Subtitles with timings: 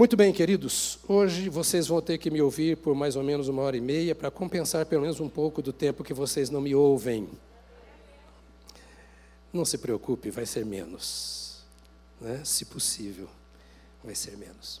[0.00, 0.98] Muito bem, queridos.
[1.06, 4.14] Hoje vocês vão ter que me ouvir por mais ou menos uma hora e meia
[4.14, 7.28] para compensar pelo menos um pouco do tempo que vocês não me ouvem.
[9.52, 11.64] Não se preocupe, vai ser menos.
[12.18, 12.40] Né?
[12.46, 13.28] Se possível,
[14.02, 14.80] vai ser menos.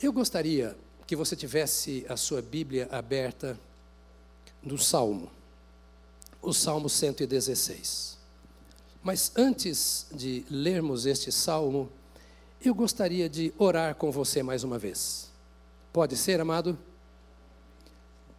[0.00, 0.76] Eu gostaria
[1.08, 3.58] que você tivesse a sua Bíblia aberta
[4.62, 5.28] no Salmo,
[6.40, 8.16] o Salmo 116.
[9.02, 11.90] Mas antes de lermos este salmo,
[12.62, 15.30] eu gostaria de orar com você mais uma vez.
[15.92, 16.78] Pode ser, amado?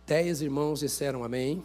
[0.06, 1.64] Dez irmãos disseram amém,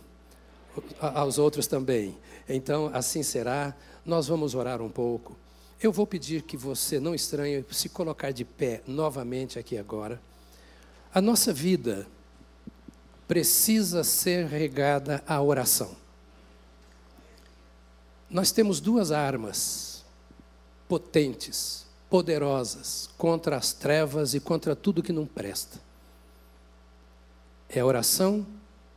[1.01, 2.17] aos outros também.
[2.49, 3.75] Então, assim será.
[4.05, 5.37] Nós vamos orar um pouco.
[5.83, 10.21] Eu vou pedir que você não estranhe se colocar de pé novamente aqui agora.
[11.13, 12.07] A nossa vida
[13.29, 15.95] precisa ser regada à oração.
[18.31, 20.05] Nós temos duas armas
[20.89, 25.81] potentes poderosas contra as trevas e contra tudo que não presta.
[27.69, 28.47] É a oração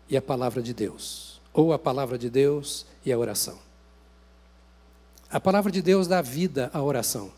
[0.07, 3.57] e a palavra de Deus, ou a palavra de Deus e a oração.
[5.29, 7.31] A palavra de Deus dá vida à oração.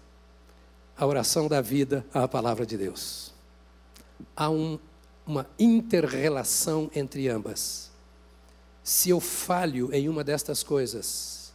[0.97, 3.33] A oração dá vida à palavra de Deus.
[4.35, 4.77] Há um,
[5.25, 7.89] uma interrelação entre ambas.
[8.83, 11.51] Se eu falho em uma destas coisas,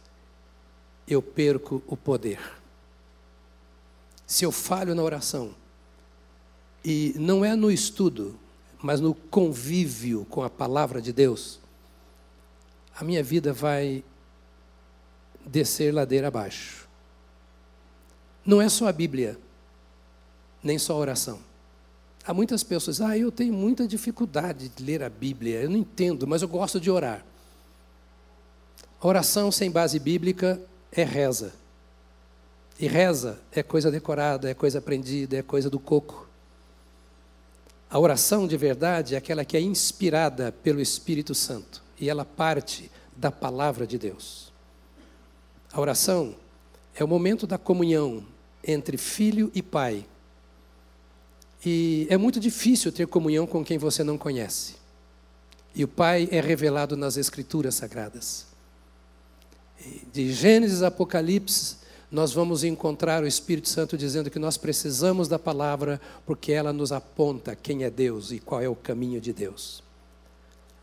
[1.07, 2.39] eu perco o poder
[4.27, 5.55] se eu falho na oração,
[6.83, 8.37] e não é no estudo,
[8.83, 11.59] mas no convívio com a palavra de Deus,
[12.95, 14.03] a minha vida vai
[15.45, 16.87] descer ladeira abaixo.
[18.45, 19.39] Não é só a Bíblia,
[20.61, 21.39] nem só a oração.
[22.25, 26.27] Há muitas pessoas, ah, eu tenho muita dificuldade de ler a Bíblia, eu não entendo,
[26.27, 27.25] mas eu gosto de orar.
[28.99, 30.61] A oração sem base bíblica
[30.91, 31.53] é reza.
[32.79, 36.27] E reza é coisa decorada, é coisa aprendida, é coisa do coco.
[37.89, 42.91] A oração de verdade é aquela que é inspirada pelo Espírito Santo e ela parte
[43.15, 44.51] da palavra de Deus.
[45.71, 46.35] A oração
[46.95, 48.25] é o momento da comunhão
[48.63, 50.05] entre filho e pai.
[51.65, 54.75] E é muito difícil ter comunhão com quem você não conhece.
[55.73, 58.47] E o Pai é revelado nas Escrituras Sagradas.
[60.11, 61.77] De Gênesis a Apocalipse,
[62.09, 66.91] nós vamos encontrar o Espírito Santo dizendo que nós precisamos da palavra porque ela nos
[66.91, 69.83] aponta quem é Deus e qual é o caminho de Deus.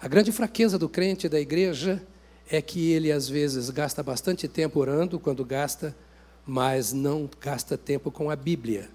[0.01, 2.03] A grande fraqueza do crente da igreja
[2.51, 5.97] é que ele às vezes gasta bastante tempo orando quando gasta,
[6.47, 8.91] mas não gasta tempo com a Bíblia.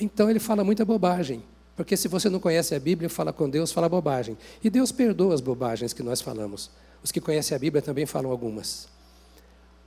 [0.00, 1.42] Então ele fala muita bobagem,
[1.76, 4.38] porque se você não conhece a Bíblia, fala com Deus, fala bobagem.
[4.64, 6.70] E Deus perdoa as bobagens que nós falamos.
[7.02, 8.88] Os que conhecem a Bíblia também falam algumas.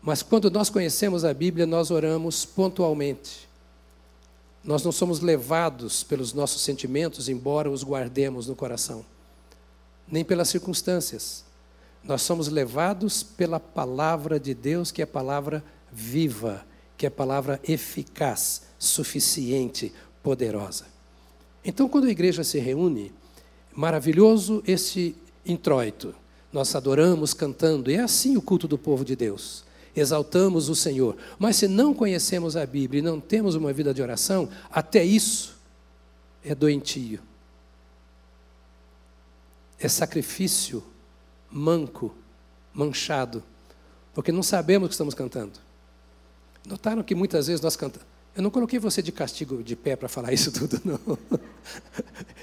[0.04, 3.48] Mas quando nós conhecemos a Bíblia, nós oramos pontualmente.
[4.62, 9.06] Nós não somos levados pelos nossos sentimentos, embora os guardemos no coração,
[10.06, 11.46] nem pelas circunstâncias.
[12.04, 16.66] Nós somos levados pela palavra de Deus, que é palavra viva,
[16.98, 20.86] que é palavra eficaz, suficiente, poderosa.
[21.64, 23.14] Então, quando a igreja se reúne,
[23.74, 25.16] maravilhoso esse
[25.46, 26.14] introito.
[26.52, 29.64] Nós adoramos cantando, e é assim o culto do povo de Deus
[29.96, 31.16] exaltamos o Senhor.
[31.38, 35.56] Mas se não conhecemos a Bíblia e não temos uma vida de oração, até isso
[36.44, 37.20] é doentio.
[39.80, 40.84] É sacrifício
[41.52, 42.14] manco,
[42.74, 43.44] manchado,
[44.14, 45.60] porque não sabemos o que estamos cantando.
[46.66, 48.08] Notaram que muitas vezes nós cantamos.
[48.36, 51.18] Eu não coloquei você de castigo de pé para falar isso tudo, não.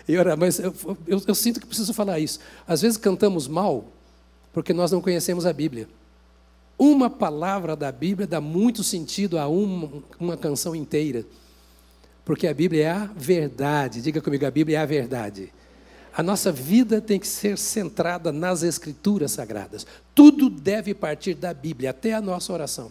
[0.07, 0.75] E ora, mas eu,
[1.07, 2.39] eu, eu sinto que preciso falar isso.
[2.67, 3.87] Às vezes cantamos mal
[4.53, 5.89] porque nós não conhecemos a Bíblia.
[6.83, 11.27] Uma palavra da Bíblia dá muito sentido a uma, uma canção inteira.
[12.25, 14.01] Porque a Bíblia é a verdade.
[14.01, 15.53] Diga comigo, a Bíblia é a verdade.
[16.17, 19.87] A nossa vida tem que ser centrada nas Escrituras Sagradas.
[20.15, 22.91] Tudo deve partir da Bíblia, até a nossa oração.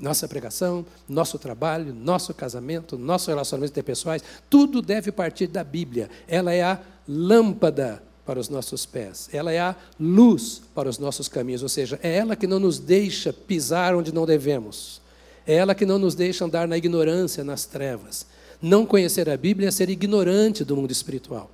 [0.00, 6.08] Nossa pregação, nosso trabalho, nosso casamento, nossos relacionamentos interpessoais, tudo deve partir da Bíblia.
[6.26, 11.26] Ela é a lâmpada para os nossos pés, ela é a luz para os nossos
[11.26, 15.00] caminhos, ou seja, é ela que não nos deixa pisar onde não devemos,
[15.44, 18.24] é ela que não nos deixa andar na ignorância, nas trevas.
[18.62, 21.50] Não conhecer a Bíblia é ser ignorante do mundo espiritual.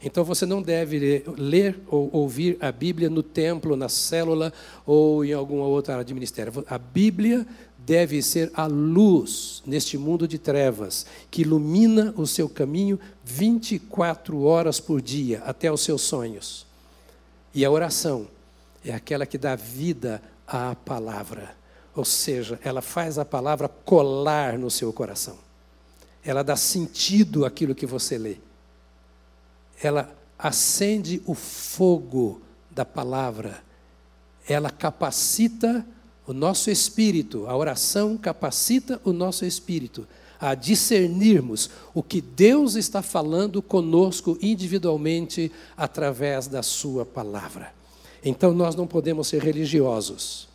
[0.00, 4.52] Então você não deve ler ou ouvir a Bíblia no templo, na célula
[4.86, 6.52] ou em alguma outra área de ministério.
[6.68, 7.44] A Bíblia
[7.84, 14.78] deve ser a luz neste mundo de trevas, que ilumina o seu caminho 24 horas
[14.78, 16.66] por dia, até os seus sonhos.
[17.54, 18.28] E a oração
[18.84, 21.54] é aquela que dá vida à palavra,
[21.94, 25.36] ou seja, ela faz a palavra colar no seu coração.
[26.24, 28.36] ela dá sentido àquilo que você lê.
[29.82, 32.40] Ela acende o fogo
[32.70, 33.60] da palavra.
[34.48, 35.84] Ela capacita
[36.26, 40.06] o nosso espírito, a oração capacita o nosso espírito
[40.42, 47.72] a discernirmos o que Deus está falando conosco individualmente através da Sua palavra.
[48.24, 50.48] Então nós não podemos ser religiosos,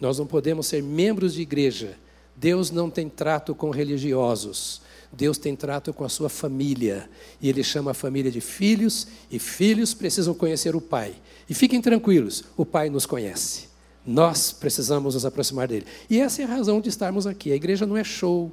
[0.00, 1.98] nós não podemos ser membros de igreja.
[2.36, 4.80] Deus não tem trato com religiosos.
[5.12, 7.08] Deus tem trato com a sua família.
[7.40, 11.14] E Ele chama a família de filhos, e filhos precisam conhecer o Pai.
[11.48, 13.71] E fiquem tranquilos, o Pai nos conhece.
[14.06, 15.86] Nós precisamos nos aproximar dele.
[16.10, 17.52] E essa é a razão de estarmos aqui.
[17.52, 18.52] A igreja não é show,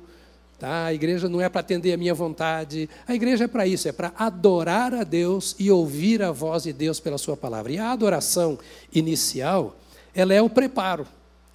[0.59, 0.87] Tá?
[0.87, 3.93] A igreja não é para atender a minha vontade, a igreja é para isso, é
[3.93, 7.71] para adorar a Deus e ouvir a voz de Deus pela Sua palavra.
[7.71, 8.59] E a adoração
[8.93, 9.77] inicial,
[10.13, 11.07] ela é o preparo,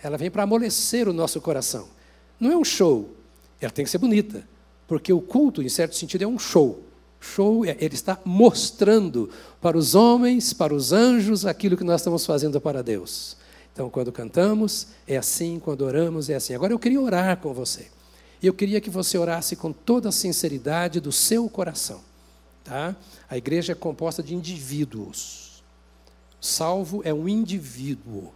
[0.03, 1.87] ela vem para amolecer o nosso coração.
[2.41, 3.15] Não é um show,
[3.61, 4.49] ela tem que ser bonita,
[4.89, 6.83] porque o culto, em certo sentido, é um show.
[7.21, 9.29] Show, é, ele está mostrando
[9.61, 13.37] para os homens, para os anjos, aquilo que nós estamos fazendo para Deus.
[13.75, 16.55] Então, quando cantamos, é assim, quando oramos, é assim.
[16.55, 17.89] Agora eu queria orar com você.
[18.41, 22.01] E eu queria que você orasse com toda a sinceridade do seu coração.
[22.63, 22.95] Tá?
[23.29, 25.65] A igreja é composta de indivíduos.
[26.41, 28.33] Salvo é um indivíduo.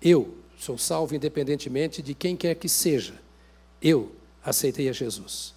[0.00, 3.14] Eu sou salvo independentemente de quem quer que seja.
[3.80, 4.12] Eu
[4.44, 5.54] aceitei a Jesus.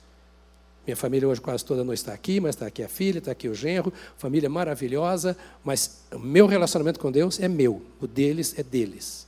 [0.85, 3.49] Minha família hoje quase toda não está aqui, mas está aqui a filha, está aqui
[3.49, 8.63] o genro, família maravilhosa, mas o meu relacionamento com Deus é meu, o deles é
[8.63, 9.25] deles.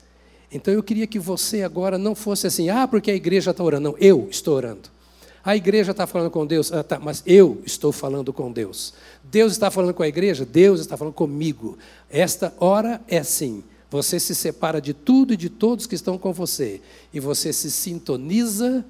[0.51, 3.89] Então eu queria que você agora não fosse assim, ah, porque a igreja está orando.
[3.89, 4.89] Não, eu estou orando.
[5.43, 8.93] A igreja está falando com Deus, ah, tá, mas eu estou falando com Deus.
[9.23, 11.77] Deus está falando com a igreja, Deus está falando comigo.
[12.09, 13.63] Esta hora é assim.
[13.89, 16.81] Você se separa de tudo e de todos que estão com você.
[17.13, 18.85] E você se sintoniza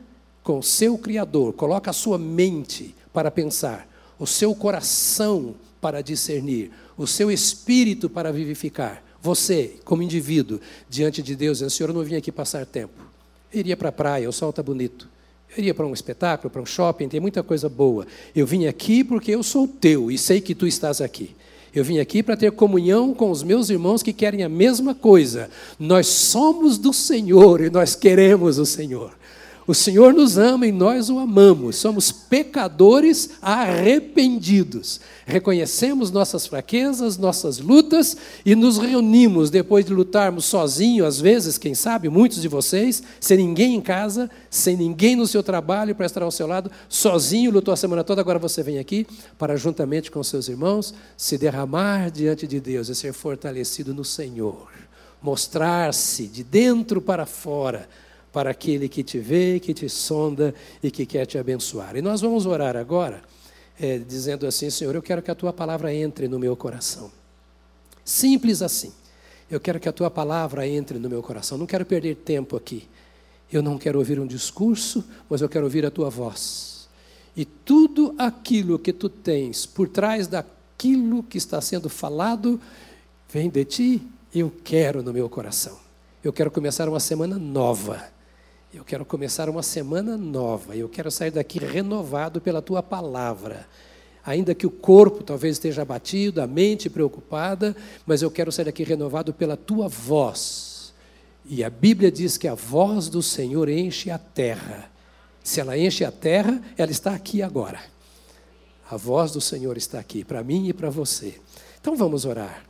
[0.48, 1.52] com o seu Criador.
[1.52, 3.86] Coloca a sua mente para pensar,
[4.18, 9.04] o seu coração para discernir, o seu espírito para vivificar.
[9.22, 12.94] Você, como indivíduo, diante de Deus, dizendo, Senhor, eu não vim aqui passar tempo.
[13.52, 15.10] Eu iria para a praia, o sol está bonito.
[15.50, 18.08] Eu iria para um espetáculo, para um shopping, tem muita coisa boa.
[18.34, 21.36] Eu vim aqui porque eu sou teu e sei que tu estás aqui.
[21.76, 25.50] Eu vim aqui para ter comunhão com os meus irmãos que querem a mesma coisa.
[25.78, 29.12] Nós somos do Senhor e nós queremos o Senhor.
[29.68, 31.76] O Senhor nos ama e nós o amamos.
[31.76, 35.02] Somos pecadores arrependidos.
[35.26, 38.16] Reconhecemos nossas fraquezas, nossas lutas
[38.46, 43.36] e nos reunimos depois de lutarmos sozinho, às vezes, quem sabe, muitos de vocês, sem
[43.36, 47.74] ninguém em casa, sem ninguém no seu trabalho para estar ao seu lado, sozinho, lutou
[47.74, 49.06] a semana toda, agora você vem aqui
[49.38, 54.70] para, juntamente com seus irmãos, se derramar diante de Deus e ser fortalecido no Senhor.
[55.22, 57.90] Mostrar-se de dentro para fora
[58.38, 60.54] para aquele que te vê, que te sonda
[60.84, 61.96] e que quer te abençoar.
[61.96, 63.24] E nós vamos orar agora,
[63.80, 67.12] é, dizendo assim: Senhor, eu quero que a tua palavra entre no meu coração.
[68.06, 68.94] Simples assim.
[69.50, 71.58] Eu quero que a tua palavra entre no meu coração.
[71.58, 72.88] Não quero perder tempo aqui.
[73.52, 76.88] Eu não quero ouvir um discurso, mas eu quero ouvir a tua voz.
[77.36, 82.62] E tudo aquilo que tu tens por trás daquilo que está sendo falado,
[83.34, 84.02] vem de ti,
[84.32, 85.76] eu quero no meu coração.
[86.24, 88.16] Eu quero começar uma semana nova
[88.78, 90.76] eu quero começar uma semana nova.
[90.76, 93.68] Eu quero sair daqui renovado pela tua palavra.
[94.24, 98.84] Ainda que o corpo talvez esteja abatido, a mente preocupada, mas eu quero sair daqui
[98.84, 100.94] renovado pela tua voz.
[101.44, 104.92] E a Bíblia diz que a voz do Senhor enche a terra.
[105.44, 107.80] Se ela enche a terra, ela está aqui agora.
[108.92, 111.40] A voz do Senhor está aqui, para mim e para você.
[111.82, 112.67] Então vamos orar.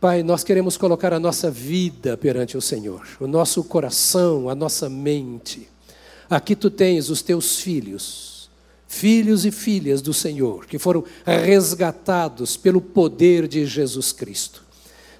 [0.00, 4.88] Pai, nós queremos colocar a nossa vida perante o Senhor, o nosso coração, a nossa
[4.88, 5.68] mente.
[6.30, 8.48] Aqui tu tens os teus filhos,
[8.86, 14.62] filhos e filhas do Senhor, que foram resgatados pelo poder de Jesus Cristo.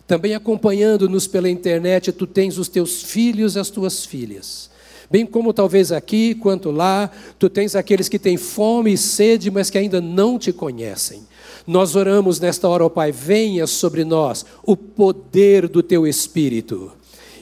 [0.06, 4.70] Também acompanhando-nos pela internet, tu tens os teus filhos e as tuas filhas.
[5.10, 9.70] Bem como talvez aqui, quanto lá, tu tens aqueles que têm fome e sede, mas
[9.70, 11.26] que ainda não te conhecem.
[11.68, 16.90] Nós oramos nesta hora, ó Pai, venha sobre nós o poder do teu Espírito.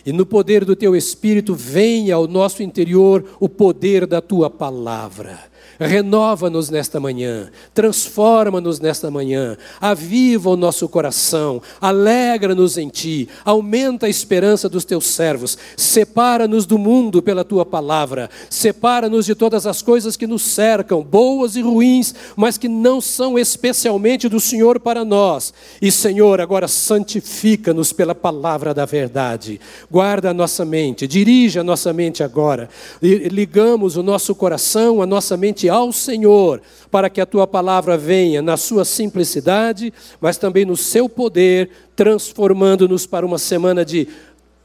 [0.04, 5.38] E no poder do teu Espírito venha ao nosso interior o poder da tua palavra.
[5.78, 14.08] Renova-nos nesta manhã, transforma-nos nesta manhã, aviva o nosso coração, alegra-nos em Ti, aumenta a
[14.08, 20.16] esperança dos Teus servos, separa-nos do mundo pela Tua palavra, separa-nos de todas as coisas
[20.16, 25.52] que nos cercam, boas e ruins, mas que não são especialmente do Senhor para nós.
[25.80, 31.92] E, Senhor, agora santifica-nos pela palavra da verdade, guarda a nossa mente, dirige a nossa
[31.92, 32.70] mente agora,
[33.02, 38.40] ligamos o nosso coração, a nossa mente ao Senhor, para que a tua palavra venha
[38.42, 44.08] na sua simplicidade, mas também no seu poder, transformando-nos para uma semana de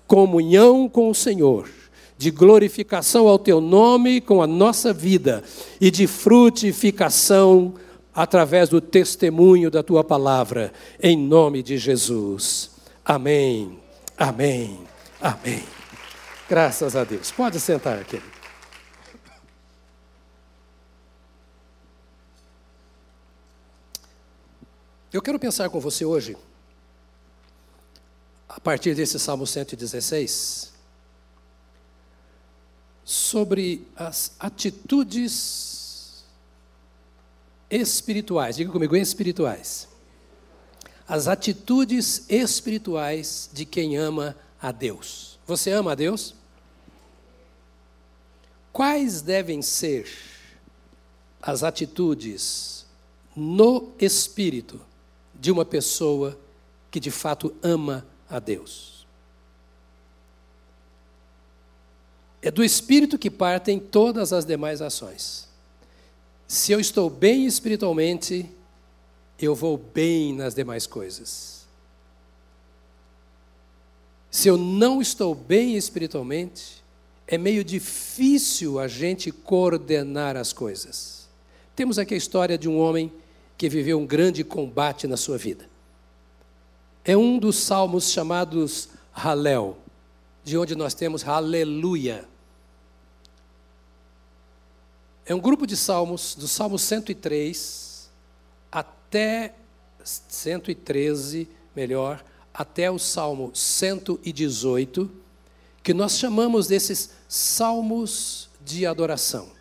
[0.07, 1.69] comunhão com o Senhor,
[2.17, 5.43] de glorificação ao teu nome com a nossa vida
[5.79, 7.73] e de frutificação
[8.13, 12.71] através do testemunho da tua palavra, em nome de Jesus.
[13.05, 13.77] Amém.
[14.17, 14.79] Amém.
[15.21, 15.63] Amém.
[16.49, 17.31] Graças a Deus.
[17.31, 18.21] Pode sentar aqui.
[25.13, 26.37] Eu quero pensar com você hoje,
[28.47, 30.71] a partir desse Salmo 116,
[33.03, 36.23] sobre as atitudes
[37.69, 38.55] espirituais.
[38.55, 39.89] Diga comigo, espirituais.
[41.05, 45.37] As atitudes espirituais de quem ama a Deus.
[45.45, 46.33] Você ama a Deus?
[48.71, 50.09] Quais devem ser
[51.41, 52.85] as atitudes
[53.35, 54.79] no espírito
[55.41, 56.39] de uma pessoa
[56.91, 59.07] que de fato ama a Deus?
[62.43, 65.49] É do espírito que partem todas as demais ações.
[66.47, 68.47] Se eu estou bem espiritualmente,
[69.39, 71.65] eu vou bem nas demais coisas.
[74.29, 76.83] Se eu não estou bem espiritualmente,
[77.27, 81.27] é meio difícil a gente coordenar as coisas.
[81.75, 83.11] Temos aqui a história de um homem
[83.61, 85.69] que viveu um grande combate na sua vida.
[87.05, 89.77] É um dos salmos chamados Halel,
[90.43, 92.27] de onde nós temos Aleluia.
[95.23, 98.09] É um grupo de salmos, do Salmo 103
[98.71, 99.53] até
[100.03, 105.11] 113, melhor, até o Salmo 118,
[105.83, 109.51] que nós chamamos desses salmos de adoração,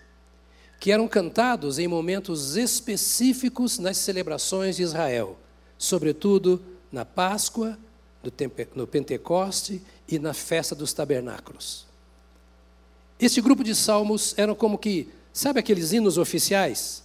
[0.81, 5.37] que eram cantados em momentos específicos nas celebrações de Israel,
[5.77, 6.61] sobretudo
[6.91, 7.79] na Páscoa,
[8.75, 11.87] no Pentecoste e na festa dos tabernáculos.
[13.21, 17.03] Este grupo de salmos eram como que, sabe aqueles hinos oficiais?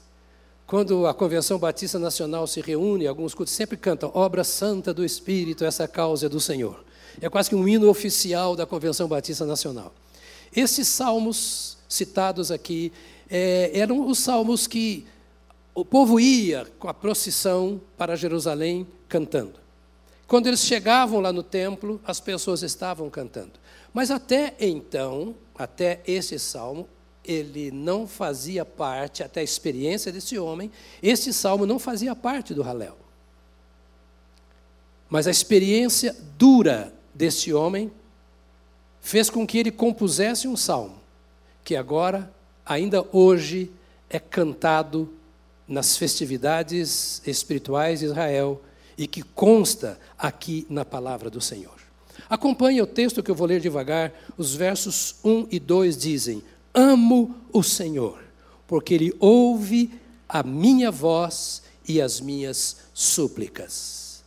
[0.65, 5.65] Quando a Convenção Batista Nacional se reúne, alguns cultos sempre cantam Obra Santa do Espírito,
[5.65, 6.84] essa causa é do Senhor.
[7.20, 9.94] É quase que um hino oficial da Convenção Batista Nacional.
[10.55, 12.91] Esses salmos citados aqui
[13.29, 15.05] é, eram os salmos que
[15.74, 19.60] o povo ia com a procissão para Jerusalém cantando.
[20.27, 23.53] Quando eles chegavam lá no templo, as pessoas estavam cantando.
[23.94, 26.88] Mas até então, até esse salmo,
[27.24, 32.63] ele não fazia parte, até a experiência desse homem, esse salmo não fazia parte do
[32.63, 32.98] Halel.
[35.10, 37.91] Mas a experiência dura desse homem
[39.01, 41.00] fez com que ele compusesse um salmo,
[41.63, 42.34] que agora,
[42.65, 43.72] ainda hoje,
[44.10, 45.10] é cantado
[45.67, 48.62] nas festividades espirituais de Israel
[48.98, 51.75] e que consta aqui na palavra do Senhor.
[52.29, 54.12] Acompanhe o texto que eu vou ler devagar.
[54.38, 56.43] Os versos 1 e 2 dizem:
[56.74, 58.19] Amo o Senhor,
[58.67, 59.91] porque Ele ouve
[60.27, 64.24] a minha voz e as minhas súplicas.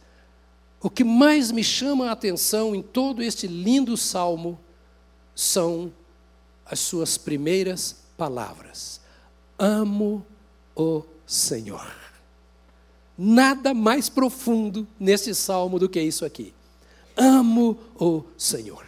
[0.81, 4.59] O que mais me chama a atenção em todo este lindo salmo
[5.35, 5.93] são
[6.65, 9.01] as suas primeiras palavras.
[9.59, 10.27] Amo
[10.77, 11.95] o Senhor.
[13.17, 16.53] Nada mais profundo nesse salmo do que isso aqui.
[17.17, 18.85] Amo o Senhor.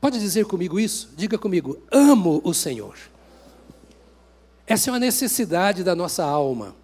[0.00, 1.10] Pode dizer comigo isso?
[1.16, 2.96] Diga comigo, amo o Senhor.
[4.66, 6.76] Essa é uma necessidade da nossa alma.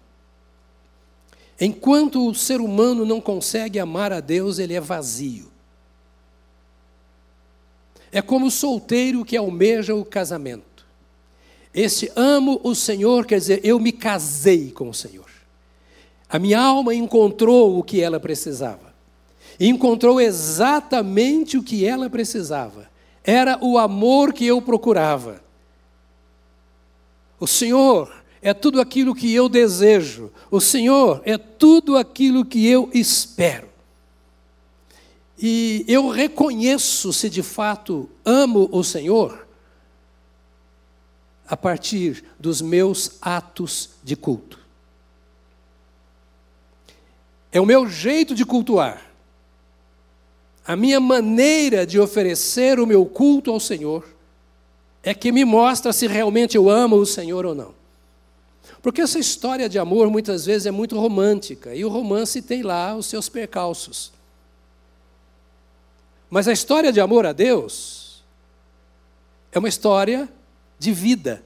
[1.59, 5.51] Enquanto o ser humano não consegue amar a Deus, ele é vazio.
[8.11, 10.70] É como o solteiro que almeja o casamento.
[11.73, 15.29] Esse amo o Senhor quer dizer, eu me casei com o Senhor.
[16.29, 18.91] A minha alma encontrou o que ela precisava.
[19.59, 22.89] encontrou exatamente o que ela precisava.
[23.23, 25.41] Era o amor que eu procurava.
[27.39, 28.11] O Senhor
[28.41, 30.31] é tudo aquilo que eu desejo.
[30.49, 33.69] O Senhor é tudo aquilo que eu espero.
[35.37, 39.47] E eu reconheço se de fato amo o Senhor
[41.51, 44.57] a partir dos meus atos de culto.
[47.51, 49.05] É o meu jeito de cultuar,
[50.65, 54.07] a minha maneira de oferecer o meu culto ao Senhor,
[55.03, 57.73] é que me mostra se realmente eu amo o Senhor ou não.
[58.81, 62.95] Porque essa história de amor muitas vezes é muito romântica, e o romance tem lá
[62.95, 64.13] os seus percalços.
[66.29, 68.23] Mas a história de amor a Deus
[69.51, 70.29] é uma história
[70.81, 71.43] de vida.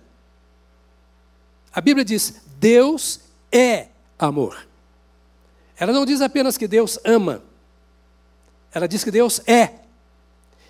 [1.74, 3.20] A Bíblia diz: Deus
[3.52, 3.88] é
[4.18, 4.66] amor.
[5.78, 7.44] Ela não diz apenas que Deus ama,
[8.74, 9.74] ela diz que Deus é.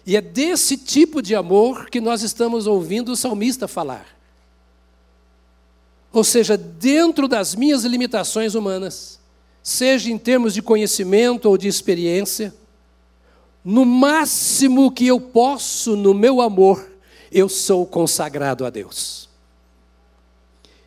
[0.04, 4.08] E é desse tipo de amor que nós estamos ouvindo o salmista falar.
[6.12, 9.20] Ou seja, dentro das minhas limitações humanas,
[9.62, 12.54] seja em termos de conhecimento ou de experiência,
[13.64, 16.95] no máximo que eu posso no meu amor,
[17.36, 19.28] eu sou consagrado a Deus.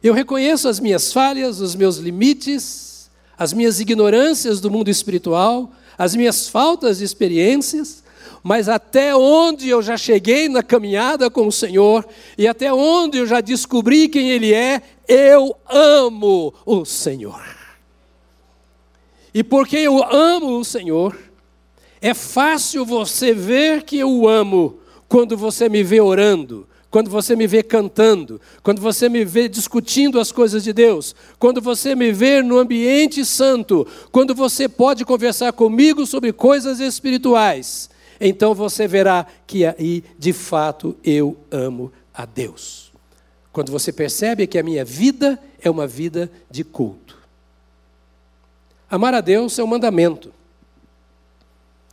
[0.02, 6.16] Eu reconheço as minhas falhas, os meus limites, as minhas ignorâncias do mundo espiritual, as
[6.16, 8.02] minhas faltas de experiências,
[8.42, 13.26] mas até onde eu já cheguei na caminhada com o Senhor e até onde eu
[13.26, 17.44] já descobri quem Ele é, eu amo o Senhor.
[19.34, 21.14] E porque eu amo o Senhor,
[22.00, 27.36] é fácil você ver que eu o amo quando você me vê orando, quando você
[27.36, 32.12] me vê cantando, quando você me vê discutindo as coisas de Deus, quando você me
[32.12, 39.26] vê no ambiente santo, quando você pode conversar comigo sobre coisas espirituais, então você verá
[39.46, 42.90] que aí de fato eu amo a Deus.
[43.52, 47.18] Quando você percebe que a minha vida é uma vida de culto.
[48.90, 50.32] Amar a Deus é um mandamento.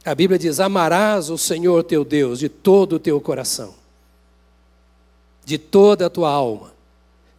[0.05, 3.73] A Bíblia diz: Amarás o Senhor teu Deus de todo o teu coração
[5.45, 6.73] de toda a tua alma,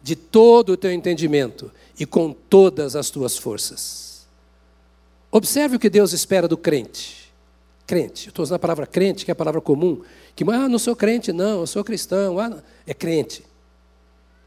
[0.01, 1.69] de todo o teu entendimento
[1.99, 4.25] e com todas as tuas forças.
[5.29, 7.27] Observe o que Deus espera do crente.
[7.85, 10.01] Crente, estou usando a palavra crente, que é a palavra comum,
[10.35, 13.43] que, ah, não sou crente, não, eu sou cristão, ah, é crente.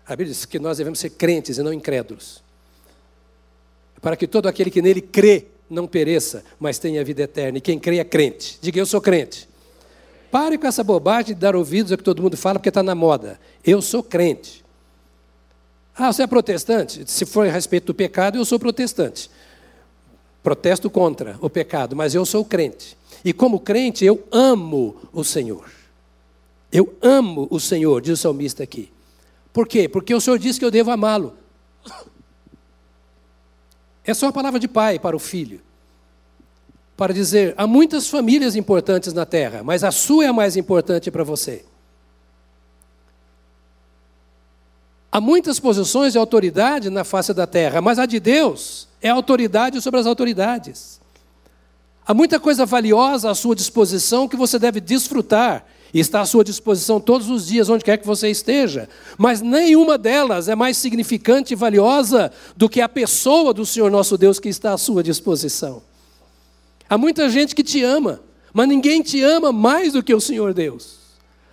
[0.07, 2.43] A Bíblia diz que nós devemos ser crentes e não incrédulos.
[4.01, 7.59] Para que todo aquele que nele crê não pereça, mas tenha vida eterna.
[7.59, 8.59] E quem crê é crente.
[8.61, 9.49] Diga, eu sou crente.
[10.31, 12.95] Pare com essa bobagem de dar ouvidos ao que todo mundo fala porque está na
[12.95, 13.41] moda.
[13.65, 14.65] Eu sou crente.
[15.97, 17.05] Ah, você é protestante?
[17.11, 19.31] Se for a respeito do pecado, eu sou protestante.
[20.43, 22.97] Protesto contra o pecado, mas eu sou crente.
[23.25, 25.71] E como crente, eu amo o Senhor.
[26.73, 28.91] Eu amo o Senhor, diz o salmista aqui.
[29.53, 29.89] Por quê?
[29.89, 31.35] Porque o Senhor disse que eu devo amá-lo.
[34.11, 35.61] É só a palavra de pai para o filho
[36.97, 41.11] para dizer: há muitas famílias importantes na terra, mas a sua é a mais importante
[41.13, 41.65] para você.
[45.13, 49.81] Há muitas posições de autoridade na face da terra, mas a de Deus é autoridade
[49.81, 51.01] sobre as autoridades.
[52.05, 56.45] Há muita coisa valiosa à sua disposição que você deve desfrutar e está à sua
[56.45, 61.53] disposição todos os dias, onde quer que você esteja, mas nenhuma delas é mais significante
[61.53, 65.83] e valiosa do que a pessoa do Senhor nosso Deus que está à sua disposição.
[66.89, 68.21] Há muita gente que te ama,
[68.53, 70.99] mas ninguém te ama mais do que o Senhor Deus.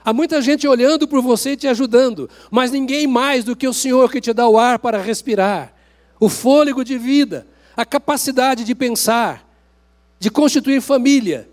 [0.04, 3.74] Há muita gente olhando por você e te ajudando, mas ninguém mais do que o
[3.74, 5.74] Senhor que te dá o ar para respirar,
[6.20, 7.46] o fôlego de vida,
[7.76, 9.48] a capacidade de pensar,
[10.20, 11.50] de constituir família,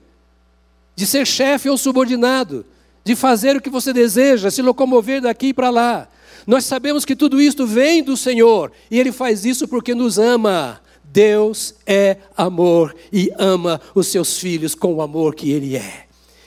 [0.94, 2.64] de ser chefe ou subordinado,
[3.04, 6.08] de fazer o que você deseja, se locomover daqui para lá.
[6.46, 10.80] Nós sabemos que tudo isto vem do Senhor e Ele faz isso porque nos ama.
[11.04, 16.06] Deus é amor e ama os seus filhos com o amor que Ele é.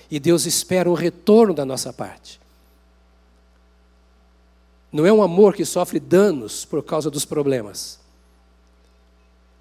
[0.09, 2.39] E Deus espera um retorno da nossa parte.
[4.91, 7.99] Não é um amor que sofre danos por causa dos problemas.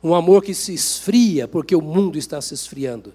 [0.02, 3.12] Um amor que se esfria porque o mundo está se esfriando.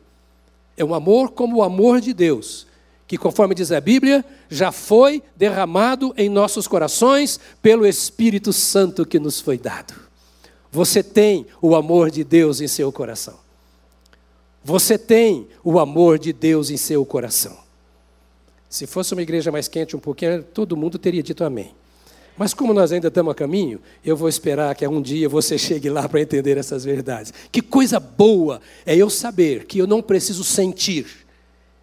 [0.76, 2.68] É um amor como o amor de Deus,
[3.12, 9.20] que, conforme diz a Bíblia, já foi derramado em nossos corações pelo Espírito Santo que
[9.20, 9.94] nos foi dado.
[10.72, 13.38] Você tem o amor de Deus em seu coração.
[14.64, 17.58] Você tem o amor de Deus em seu coração.
[18.70, 21.76] Se fosse uma igreja mais quente um pouquinho, todo mundo teria dito amém.
[22.38, 25.90] Mas como nós ainda estamos a caminho, eu vou esperar que um dia você chegue
[25.90, 27.34] lá para entender essas verdades.
[27.52, 31.21] Que coisa boa é eu saber que eu não preciso sentir.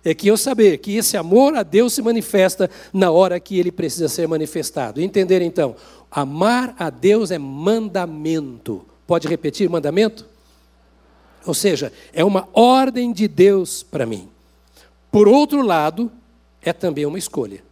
[0.05, 3.73] É que eu saber que esse amor a Deus se manifesta na hora que ele
[3.73, 5.01] precisa ser manifestado.
[5.01, 5.75] Entender então,
[6.11, 8.85] Amar a Deus é mandamento.
[9.07, 10.27] Pode repetir mandamento?
[11.45, 14.29] Ou seja, é uma ordem de Deus para mim.
[15.11, 16.11] Por outro lado,
[16.63, 17.63] é também uma escolha.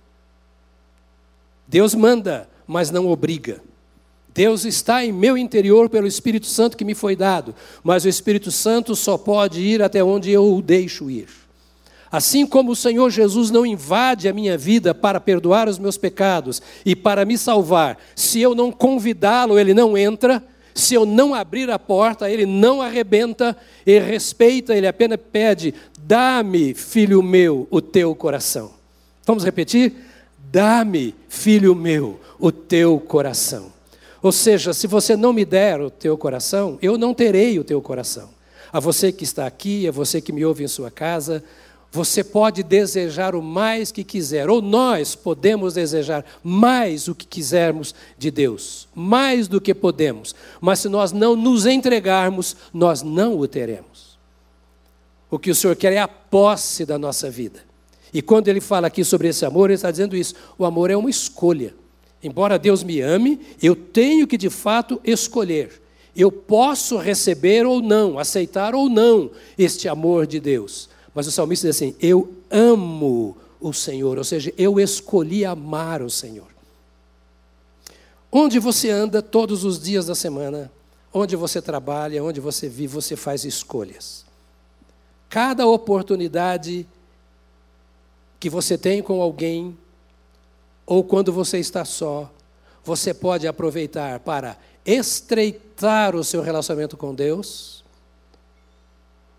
[1.66, 3.60] Deus manda, mas não obriga.
[4.32, 8.50] Deus está em meu interior pelo Espírito Santo que me foi dado, mas o Espírito
[8.50, 11.28] Santo só pode ir até onde eu o deixo ir.
[12.16, 16.62] Assim como o Senhor Jesus não invade a minha vida para perdoar os meus pecados
[16.82, 20.42] e para me salvar, se eu não convidá-lo, ele não entra,
[20.74, 23.54] se eu não abrir a porta, ele não arrebenta,
[23.86, 28.70] ele respeita, ele apenas pede: dá-me, filho meu, o teu coração.
[29.26, 29.92] Vamos repetir?
[30.50, 33.70] Dá-me, filho meu, o teu coração.
[34.22, 37.82] Ou seja, se você não me der o teu coração, eu não terei o teu
[37.82, 38.30] coração.
[38.72, 41.44] A você que está aqui, a você que me ouve em sua casa,
[41.90, 47.94] você pode desejar o mais que quiser, ou nós podemos desejar mais o que quisermos
[48.18, 53.48] de Deus, mais do que podemos, mas se nós não nos entregarmos, nós não o
[53.48, 54.18] teremos.
[55.30, 57.60] O que o Senhor quer é a posse da nossa vida.
[58.12, 60.96] E quando ele fala aqui sobre esse amor, ele está dizendo isso: o amor é
[60.96, 61.74] uma escolha.
[62.22, 65.82] Embora Deus me ame, eu tenho que de fato escolher.
[66.16, 70.88] Eu posso receber ou não, aceitar ou não este amor de Deus.
[71.16, 76.10] Mas o salmista diz assim: Eu amo o Senhor, ou seja, eu escolhi amar o
[76.10, 76.48] Senhor.
[78.30, 80.70] Onde você anda todos os dias da semana,
[81.10, 84.26] onde você trabalha, onde você vive, você faz escolhas.
[85.30, 86.86] Cada oportunidade
[88.38, 89.76] que você tem com alguém,
[90.84, 92.30] ou quando você está só,
[92.84, 97.85] você pode aproveitar para estreitar o seu relacionamento com Deus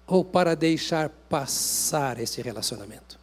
[0.07, 3.19] ou para deixar passar esse relacionamento.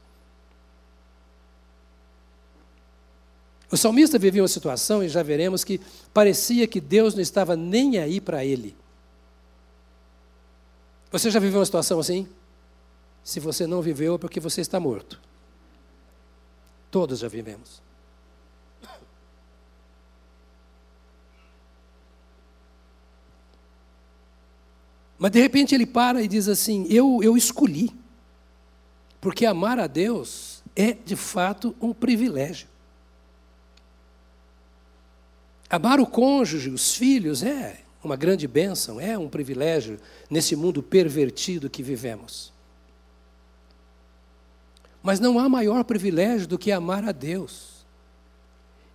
[3.73, 5.81] O salmista vivia uma situação, e já veremos, que
[6.13, 8.77] parecia que Deus não estava nem aí para ele.
[11.11, 12.29] Você já viveu uma situação assim?
[13.25, 15.21] Se você não viveu, é porque você está morto.
[16.91, 17.84] Todos já vivemos.
[25.19, 27.91] Mas de repente ele para e diz assim: Eu, eu escolhi.
[29.21, 32.69] Porque amar a Deus é de fato um privilégio.
[35.71, 39.99] Amar o cônjuge, os filhos, é uma grande bênção, é um privilégio
[40.29, 42.53] nesse mundo pervertido que vivemos.
[45.03, 47.85] Mas não há maior privilégio do que amar a Deus.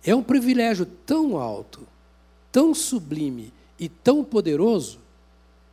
[0.04, 1.86] É um privilégio tão alto,
[2.50, 5.00] tão sublime e tão poderoso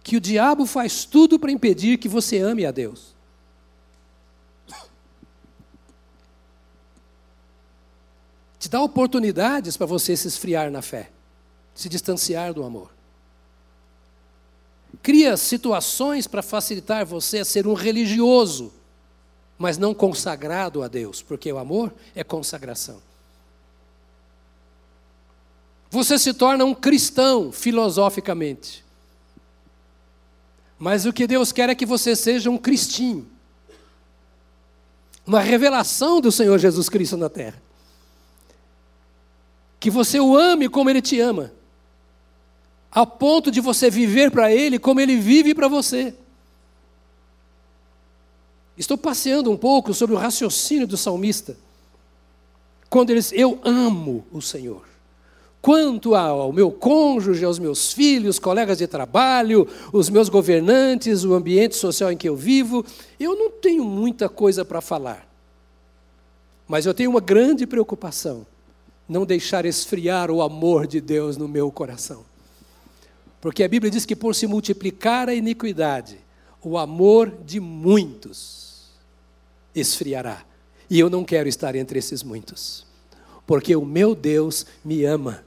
[0.07, 3.13] que o diabo faz tudo para impedir que você ame a Deus.
[8.57, 11.11] Te dá oportunidades para você se esfriar na fé,
[11.75, 12.89] se distanciar do amor.
[15.03, 18.71] Cria situações para facilitar você a ser um religioso
[19.57, 23.01] mas não consagrado a Deus, porque o amor é consagração.
[25.89, 28.86] Você se torna um cristão filosoficamente.
[30.79, 33.27] Mas o que Deus quer é que você seja um cristinho.
[35.25, 37.61] Uma revelação do Senhor Jesus Cristo na terra.
[39.79, 41.51] Que você o ame como Ele te ama.
[42.91, 46.13] A ponto de você viver para Ele como Ele vive para você.
[48.77, 51.57] Estou passeando um pouco sobre o raciocínio do salmista.
[52.89, 54.86] Quando ele diz, eu amo o Senhor.
[55.67, 61.75] Quanto ao meu cônjuge, aos meus filhos, colegas de trabalho, os meus governantes, o ambiente
[61.75, 62.85] social em que eu vivo,
[63.19, 65.29] eu não tenho muita coisa para falar.
[66.69, 68.47] Mas eu tenho uma grande preocupação:
[69.09, 72.23] não deixar esfriar o amor de Deus no meu coração.
[73.41, 76.17] Porque a Bíblia diz que por se multiplicar a iniquidade,
[76.63, 78.85] o amor de muitos
[79.75, 80.45] esfriará.
[80.89, 82.87] E eu não quero estar entre esses muitos,
[83.45, 85.45] porque o meu Deus me ama.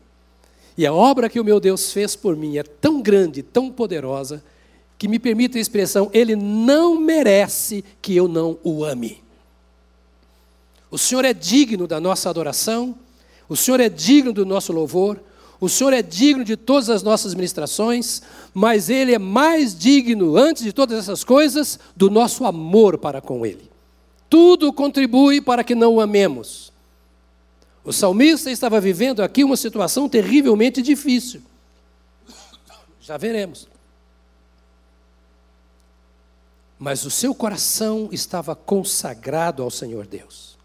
[0.76, 4.42] E a obra que o meu Deus fez por mim é tão grande, tão poderosa,
[4.98, 9.22] que me permite a expressão: Ele não merece que eu não o ame.
[10.90, 12.94] O Senhor é digno da nossa adoração,
[13.48, 15.20] o Senhor é digno do nosso louvor,
[15.60, 20.62] o Senhor é digno de todas as nossas ministrações, mas Ele é mais digno, antes
[20.64, 23.70] de todas essas coisas, do nosso amor para com Ele.
[24.28, 26.69] Tudo contribui para que não o amemos.
[27.90, 31.42] O salmista estava vivendo aqui uma situação terrivelmente difícil.
[33.00, 33.66] Já veremos.
[36.78, 40.56] Mas o seu coração estava consagrado ao Senhor Deus.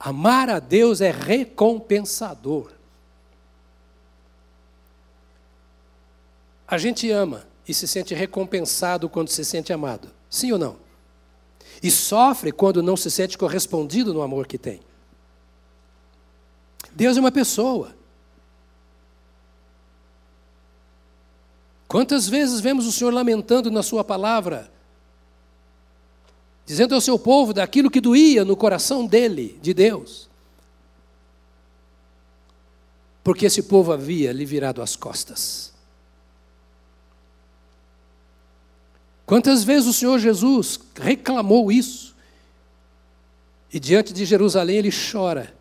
[0.00, 2.72] Amar a Deus é recompensador.
[6.66, 10.08] A gente ama e se sente recompensado quando se sente amado.
[10.28, 10.76] Sim ou não?
[11.82, 14.80] e sofre quando não se sente correspondido no amor que tem.
[16.94, 17.94] Deus é uma pessoa.
[21.88, 24.70] Quantas vezes vemos o Senhor lamentando na Sua palavra,
[26.64, 30.28] dizendo ao seu povo daquilo que doía no coração dele, de Deus,
[33.22, 35.72] porque esse povo havia lhe virado as costas.
[39.26, 42.14] Quantas vezes o Senhor Jesus reclamou isso?
[43.72, 45.54] E diante de Jerusalém ele chora,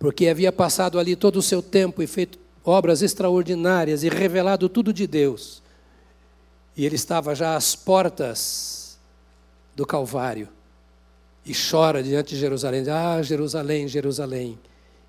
[0.00, 4.94] porque havia passado ali todo o seu tempo e feito obras extraordinárias e revelado tudo
[4.94, 5.62] de Deus.
[6.74, 8.98] E ele estava já às portas
[9.76, 10.48] do Calvário
[11.44, 14.58] e chora diante de Jerusalém: Ah, Jerusalém, Jerusalém,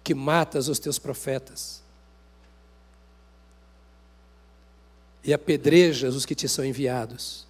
[0.04, 1.82] que matas os teus profetas
[5.24, 7.48] e apedrejas os que te são enviados.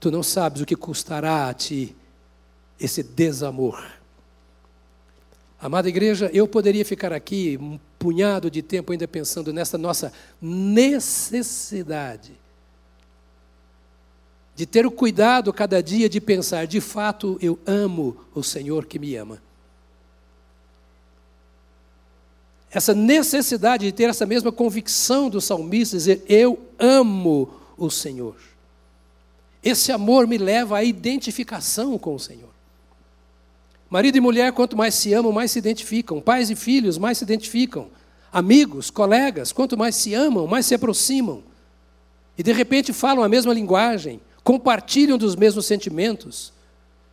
[0.00, 1.94] Tu não sabes o que custará a ti
[2.80, 3.84] esse desamor.
[5.64, 12.32] Amada igreja, eu poderia ficar aqui um punhado de tempo ainda pensando nessa nossa necessidade
[14.54, 18.98] de ter o cuidado cada dia de pensar, de fato eu amo o Senhor que
[18.98, 19.42] me ama.
[22.70, 28.36] Essa necessidade de ter essa mesma convicção do salmista, dizer, eu amo o Senhor.
[29.62, 32.53] Esse amor me leva à identificação com o Senhor.
[33.94, 36.20] Marido e mulher, quanto mais se amam, mais se identificam.
[36.20, 37.86] Pais e filhos, mais se identificam.
[38.32, 41.44] Amigos, colegas, quanto mais se amam, mais se aproximam.
[42.36, 46.52] E de repente falam a mesma linguagem, compartilham dos mesmos sentimentos,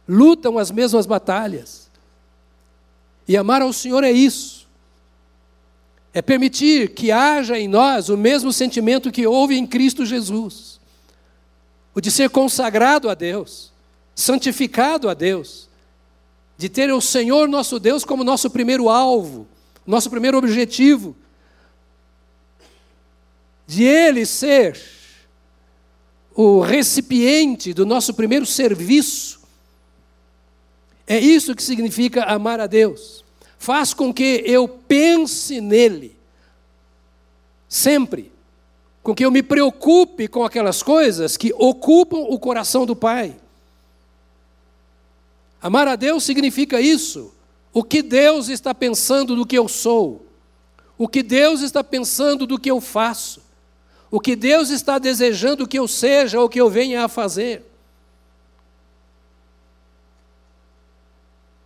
[0.10, 1.88] lutam as mesmas batalhas.
[3.28, 4.67] E amar ao Senhor é isso.
[6.12, 10.82] É permitir que haja em nós o mesmo sentimento que houve em Cristo Jesus
[11.94, 13.72] o de ser consagrado a Deus,
[14.15, 15.70] santificado a Deus,
[16.62, 19.47] de ter o Senhor nosso Deus como nosso primeiro alvo,
[19.84, 21.15] nosso primeiro objetivo,
[23.65, 24.80] de Ele ser
[26.36, 29.41] o recipiente do nosso primeiro serviço.
[31.08, 33.26] É isso que significa amar a Deus.
[33.58, 36.15] Faz com que eu pense nele,
[37.67, 38.32] sempre
[39.02, 43.36] com que eu me preocupe com aquelas coisas que ocupam o coração do Pai.
[45.62, 47.34] Amar a Deus significa isso.
[47.71, 50.26] O que Deus está pensando do que eu sou.
[50.97, 53.41] O que Deus está pensando do que eu faço.
[54.10, 57.63] O que Deus está desejando que eu seja ou que eu venha a fazer.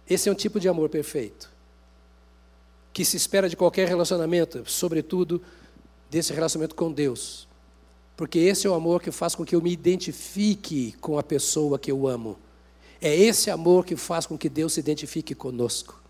[0.08, 1.50] Esse é um tipo de amor perfeito.
[2.94, 5.42] Que se espera de qualquer relacionamento, sobretudo
[6.10, 7.48] desse relacionamento com Deus.
[8.16, 11.80] Porque esse é o amor que faz com que eu me identifique com a pessoa
[11.80, 12.38] que eu amo.
[13.06, 16.02] É esse amor que faz com que Deus se identifique conosco.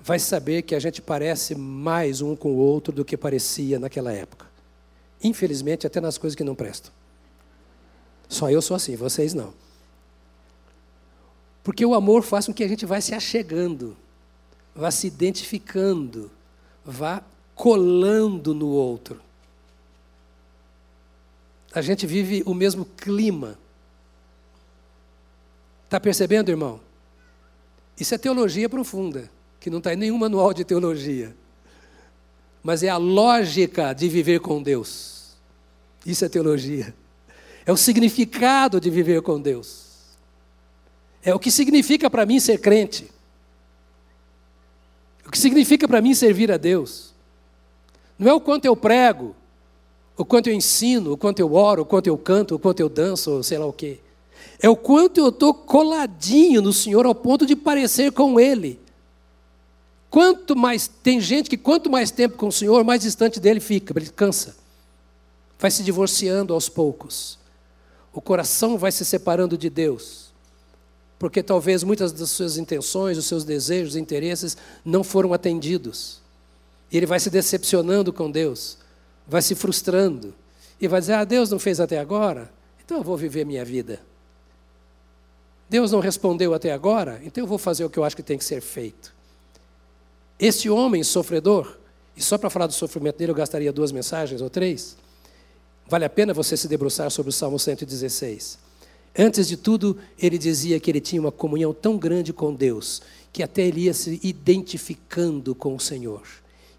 [0.00, 4.10] vai saber que a gente parece mais um com o outro do que parecia naquela
[4.10, 4.46] época.
[5.22, 6.90] Infelizmente, até nas coisas que não prestam.
[8.26, 9.62] Só eu sou assim, vocês não.
[11.64, 13.96] Porque o amor faz com que a gente vá se achegando,
[14.76, 16.30] vá se identificando,
[16.84, 17.24] vá
[17.54, 19.20] colando no outro.
[21.72, 23.58] A gente vive o mesmo clima.
[25.86, 26.78] Está percebendo, irmão?
[27.98, 31.34] Isso é teologia profunda que não está em nenhum manual de teologia.
[32.62, 35.34] Mas é a lógica de viver com Deus.
[36.04, 36.94] Isso é teologia.
[37.64, 39.83] É o significado de viver com Deus.
[41.24, 43.10] É o que significa para mim ser crente.
[45.26, 47.14] O que significa para mim servir a Deus.
[48.18, 49.34] Não é o quanto eu prego,
[50.16, 52.88] o quanto eu ensino, o quanto eu oro, o quanto eu canto, o quanto eu
[52.88, 53.98] danço, ou sei lá o quê.
[54.62, 58.78] É o quanto eu estou coladinho no Senhor ao ponto de parecer com Ele.
[60.10, 63.92] Quanto mais tem gente que quanto mais tempo com o Senhor, mais distante dele fica,
[63.98, 64.54] ele cansa.
[65.58, 67.36] Vai se divorciando aos poucos.
[68.12, 70.23] O coração vai se separando de Deus.
[71.18, 76.20] Porque talvez muitas das suas intenções, os seus desejos, interesses não foram atendidos.
[76.90, 78.78] E ele vai se decepcionando com Deus,
[79.26, 80.34] vai se frustrando
[80.80, 82.52] e vai dizer: "Ah, Deus não fez até agora,
[82.84, 84.00] então eu vou viver minha vida".
[85.68, 88.38] Deus não respondeu até agora, então eu vou fazer o que eu acho que tem
[88.38, 89.14] que ser feito.
[90.38, 91.76] Este homem sofredor,
[92.16, 94.96] e só para falar do sofrimento dele eu gastaria duas mensagens ou três,
[95.88, 98.58] vale a pena você se debruçar sobre o Salmo 116.
[99.16, 103.00] Antes de tudo, ele dizia que ele tinha uma comunhão tão grande com Deus,
[103.32, 106.22] que até ele ia se identificando com o Senhor.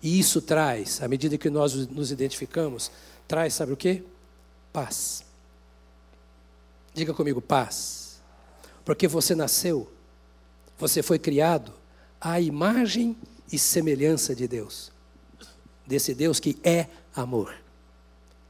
[0.03, 2.91] E isso traz, à medida que nós nos identificamos,
[3.27, 4.03] traz, sabe o que?
[4.71, 5.23] Paz.
[6.93, 8.21] Diga comigo, paz.
[8.83, 9.89] Porque você nasceu,
[10.77, 11.73] você foi criado
[12.19, 13.17] à imagem
[13.51, 14.91] e semelhança de Deus.
[15.87, 17.55] Desse Deus que é amor.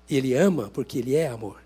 [0.09, 1.64] Ele ama porque ele é amor.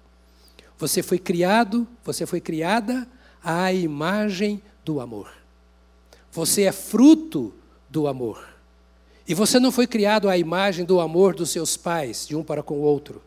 [0.79, 3.07] Você foi criado, você foi criada
[3.43, 5.29] à imagem do amor.
[6.31, 7.53] Você é fruto
[7.87, 8.47] do amor.
[9.27, 12.63] E você não foi criado à imagem do amor dos seus pais, de um para
[12.63, 13.21] com o outro,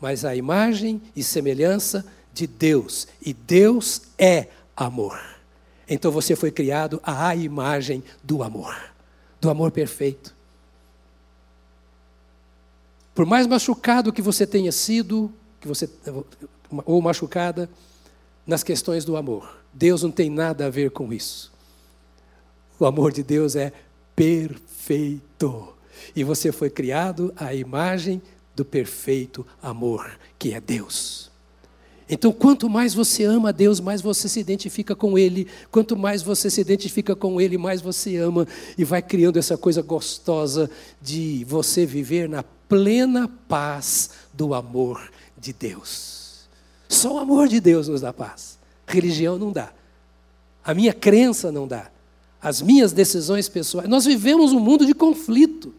[0.00, 3.06] mas à imagem e semelhança de Deus.
[3.24, 5.20] E Deus é amor.
[5.88, 8.74] Então você foi criado à imagem do amor
[9.44, 10.34] do amor perfeito.
[13.14, 15.88] Por mais machucado que você tenha sido, que você
[16.84, 17.68] ou machucada
[18.46, 21.52] nas questões do amor, Deus não tem nada a ver com isso.
[22.78, 23.72] O amor de Deus é
[24.14, 25.68] perfeito.
[26.14, 28.20] E você foi criado à imagem
[28.54, 31.30] do perfeito amor, que é Deus.
[32.08, 35.48] Então, quanto mais você ama Deus, mais você se identifica com Ele.
[35.70, 38.46] Quanto mais você se identifica com Ele, mais você ama.
[38.76, 45.52] E vai criando essa coisa gostosa de você viver na plena paz do amor de
[45.52, 46.23] Deus.
[46.94, 48.56] Só o amor de Deus nos dá paz.
[48.86, 49.72] Religião não dá.
[50.64, 51.90] A minha crença não dá.
[52.40, 53.88] As minhas decisões pessoais.
[53.88, 55.74] Nós vivemos um mundo de conflito.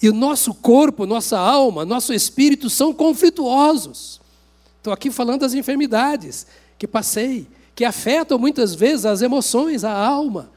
[0.00, 4.20] E o nosso corpo, nossa alma, nosso espírito são conflituosos.
[4.78, 6.46] Estou aqui falando das enfermidades
[6.78, 10.50] que passei, que afetam muitas vezes as emoções, a alma.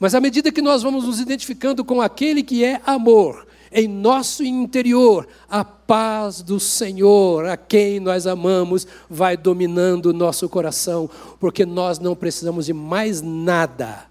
[0.00, 4.42] Mas à medida que nós vamos nos identificando com aquele que é amor, em nosso
[4.44, 11.64] interior, a paz do Senhor, a quem nós amamos, vai dominando o nosso coração, porque
[11.64, 14.06] nós não precisamos de mais nada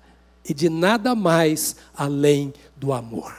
[0.48, 3.34] e de nada mais além do amor.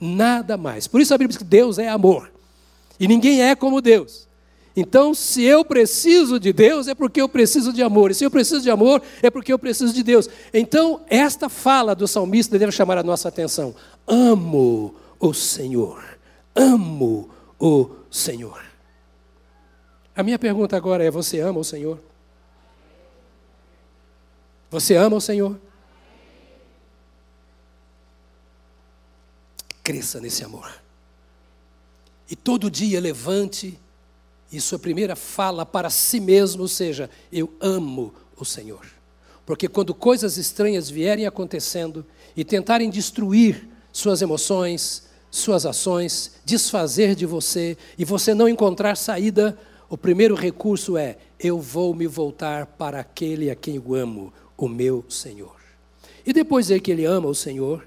[0.00, 0.86] Nada mais.
[0.86, 2.30] Por isso a Bíblia diz que Deus é amor.
[2.98, 4.28] E ninguém é como Deus.
[4.76, 8.10] Então, se eu preciso de Deus, é porque eu preciso de amor.
[8.10, 10.28] E se eu preciso de amor, é porque eu preciso de Deus.
[10.54, 13.74] Então, esta fala do salmista deve chamar a nossa atenção.
[14.06, 16.18] Amo o Senhor.
[16.54, 18.64] Amo o Senhor.
[20.16, 22.00] A minha pergunta agora é: você ama o Senhor?
[24.70, 25.60] Você ama o Senhor?
[29.82, 30.72] Cresça nesse amor.
[32.30, 33.78] E todo dia levante
[34.52, 38.86] e sua primeira fala para si mesmo seja: Eu amo o Senhor.
[39.44, 42.06] Porque quando coisas estranhas vierem acontecendo
[42.36, 49.56] e tentarem destruir suas emoções, suas ações, desfazer de você e você não encontrar saída,
[49.88, 54.68] o primeiro recurso é: eu vou me voltar para aquele a quem eu amo, o
[54.68, 55.56] meu Senhor.
[56.26, 57.86] E depois de que ele ama o Senhor,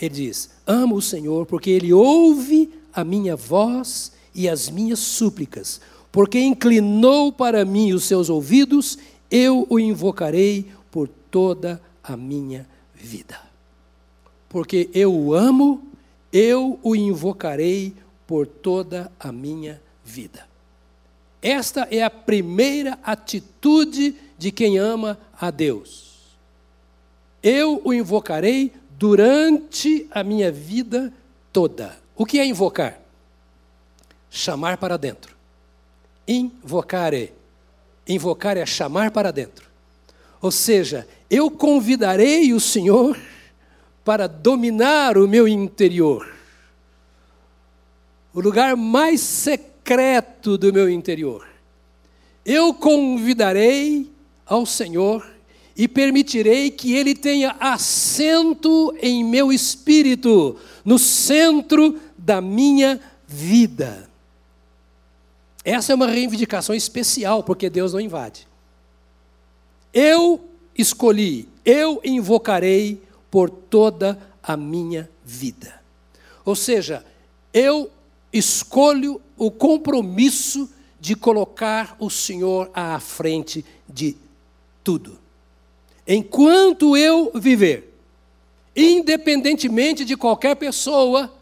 [0.00, 5.80] ele diz: Amo o Senhor porque ele ouve a minha voz e as minhas súplicas,
[6.12, 8.98] porque inclinou para mim os seus ouvidos,
[9.30, 13.38] eu o invocarei por toda a minha vida.
[14.48, 15.85] Porque eu o amo,
[16.36, 17.94] eu o invocarei
[18.26, 20.46] por toda a minha vida.
[21.40, 26.36] Esta é a primeira atitude de quem ama a Deus.
[27.42, 31.12] Eu o invocarei durante a minha vida
[31.52, 31.96] toda.
[32.16, 33.00] O que é invocar?
[34.36, 35.34] chamar para dentro.
[36.28, 37.32] Invocare.
[38.06, 39.66] Invocar é chamar para dentro.
[40.42, 43.18] Ou seja, eu convidarei o Senhor
[44.06, 46.32] para dominar o meu interior.
[48.32, 51.44] O lugar mais secreto do meu interior.
[52.44, 54.08] Eu convidarei
[54.46, 55.28] ao Senhor
[55.76, 64.08] e permitirei que ele tenha assento em meu espírito, no centro da minha vida.
[65.64, 68.46] Essa é uma reivindicação especial, porque Deus não invade.
[69.92, 70.40] Eu
[70.78, 75.80] escolhi, eu invocarei por toda a minha vida.
[76.44, 77.04] Ou seja,
[77.52, 77.90] eu
[78.32, 80.70] escolho o compromisso
[81.00, 84.16] de colocar o Senhor à frente de
[84.82, 85.18] tudo.
[86.06, 87.92] Enquanto eu viver,
[88.74, 91.32] independentemente de qualquer pessoa,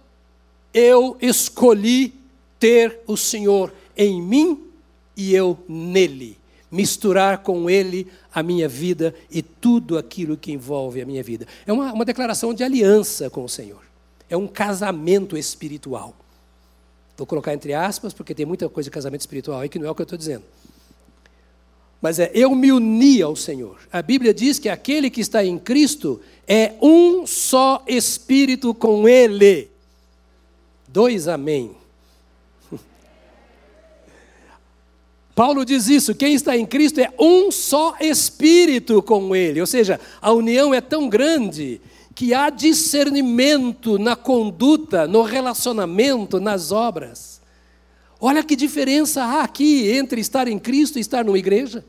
[0.72, 2.14] eu escolhi
[2.58, 4.64] ter o Senhor em mim
[5.16, 6.38] e eu nele,
[6.74, 11.46] misturar com ele a minha vida e tudo aquilo que envolve a minha vida.
[11.66, 13.82] É uma, uma declaração de aliança com o Senhor,
[14.28, 16.14] é um casamento espiritual.
[17.16, 19.90] Vou colocar entre aspas, porque tem muita coisa de casamento espiritual aí que não é
[19.90, 20.44] o que eu estou dizendo
[22.04, 23.78] mas é eu me uni ao Senhor.
[23.90, 29.70] A Bíblia diz que aquele que está em Cristo é um só espírito com Ele.
[30.86, 31.74] Dois amém.
[35.34, 39.60] Paulo diz isso: quem está em Cristo é um só espírito com Ele.
[39.60, 41.80] Ou seja, a união é tão grande
[42.14, 47.40] que há discernimento na conduta, no relacionamento, nas obras.
[48.20, 51.84] Olha que diferença há aqui entre estar em Cristo e estar numa igreja.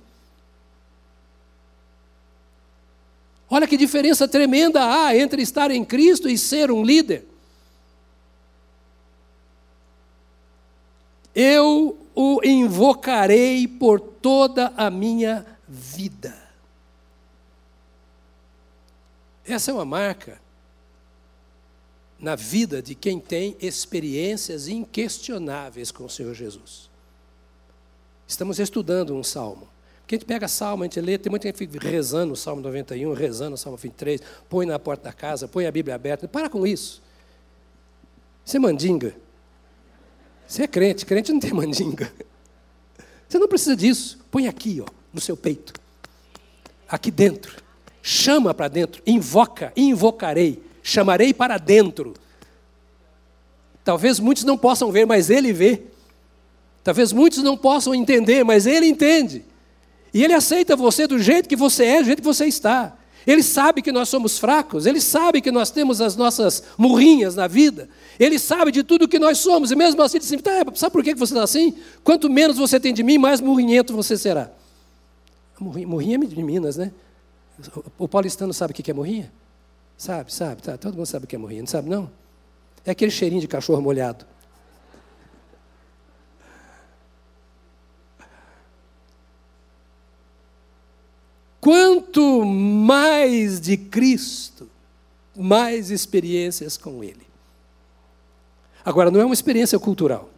[3.48, 7.28] Olha que diferença tremenda há entre estar em Cristo e ser um líder.
[11.36, 16.34] Eu o invocarei por toda a minha vida.
[19.46, 20.42] Essa é uma marca
[22.18, 26.90] na vida de quem tem experiências inquestionáveis com o Senhor Jesus.
[28.28, 29.68] Estamos estudando um salmo.
[30.02, 33.14] Porque a gente pega salmo, a gente lê, tem muita gente rezando o Salmo 91,
[33.14, 36.28] rezando o Salmo 23, põe na porta da casa, põe a Bíblia aberta.
[36.28, 37.02] Para com isso.
[38.44, 39.16] Você é mandinga.
[40.48, 42.12] Você é crente, crente não tem mandinga.
[43.28, 44.20] Você não precisa disso.
[44.30, 45.74] Põe aqui, ó, no seu peito.
[46.88, 47.64] Aqui dentro.
[48.02, 49.02] Chama para dentro.
[49.06, 50.62] Invoca, invocarei.
[50.84, 52.14] Chamarei para dentro.
[53.84, 55.82] Talvez muitos não possam ver, mas ele vê.
[56.84, 59.44] Talvez muitos não possam entender, mas ele entende.
[60.16, 62.98] E Ele aceita você do jeito que você é, do jeito que você está.
[63.26, 67.48] Ele sabe que nós somos fracos, Ele sabe que nós temos as nossas murrinhas na
[67.48, 70.64] vida, Ele sabe de tudo que nós somos, e mesmo assim, ele diz assim, tá,
[70.76, 71.74] sabe por que você está assim?
[72.04, 74.52] Quanto menos você tem de mim, mais murrinhento você será.
[75.60, 76.92] Murrinha é de Minas, né?
[77.98, 79.32] O paulistano sabe o que é murrinha?
[79.98, 82.10] Sabe, sabe, tá, todo mundo sabe o que é murrinha, não sabe não?
[82.86, 84.26] É aquele cheirinho de cachorro molhado.
[91.66, 94.70] Quanto mais de Cristo,
[95.36, 97.26] mais experiências com Ele.
[98.86, 100.30] Agora, não é uma experiência cultural.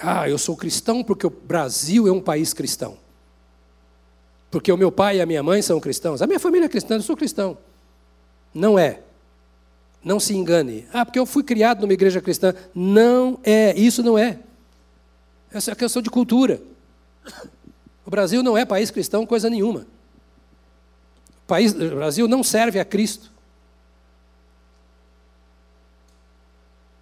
[0.00, 2.96] Ah, eu sou cristão porque o Brasil é um país cristão.
[4.48, 6.22] Porque o meu pai e a minha mãe são cristãos.
[6.22, 7.58] A minha família é cristã, eu sou cristão.
[8.54, 9.00] Não é.
[10.04, 10.86] Não se engane.
[10.92, 12.54] Ah, porque eu fui criado numa igreja cristã.
[12.72, 14.38] Não é, isso não é.
[15.50, 16.62] Essa é questão de cultura.
[18.06, 19.80] O Brasil não é país cristão coisa nenhuma.
[21.42, 23.32] O, país, o Brasil não serve a Cristo.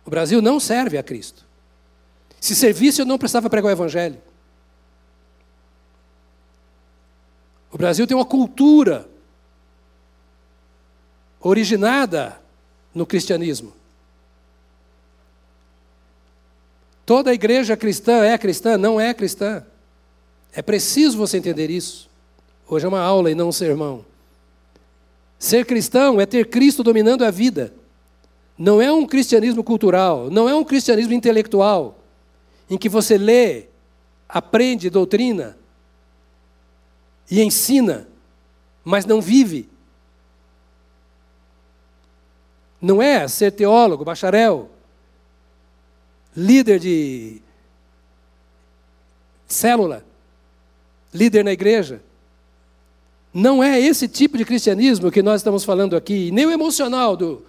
[0.06, 1.44] O Brasil não serve a Cristo.
[2.40, 4.20] Se servisse, eu não precisava pregar o Evangelho.
[7.70, 9.08] O Brasil tem uma cultura
[11.40, 12.40] originada
[12.94, 13.74] no cristianismo.
[17.04, 18.78] Toda igreja cristã é cristã?
[18.78, 19.64] Não é cristã.
[20.54, 22.08] É preciso você entender isso.
[22.68, 24.04] Hoje é uma aula e não um sermão.
[25.36, 27.74] Ser cristão é ter Cristo dominando a vida.
[28.56, 31.98] Não é um cristianismo cultural, não é um cristianismo intelectual,
[32.70, 33.66] em que você lê,
[34.28, 35.58] aprende doutrina
[37.28, 38.06] e ensina,
[38.84, 39.68] mas não vive.
[42.80, 44.70] Não é ser teólogo, bacharel,
[46.36, 47.42] líder de
[49.48, 50.04] célula
[51.14, 52.02] líder na igreja.
[53.32, 57.42] Não é esse tipo de cristianismo que nós estamos falando aqui, nem o emocional do.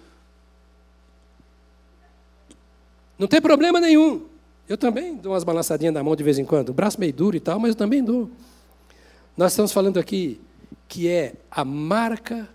[3.18, 4.24] Não tem problema nenhum.
[4.68, 7.36] Eu também dou umas balançadinhas na mão de vez em quando, o braço meio duro
[7.36, 8.30] e tal, mas eu também dou.
[9.36, 10.40] Nós estamos falando aqui
[10.88, 12.48] que é a marca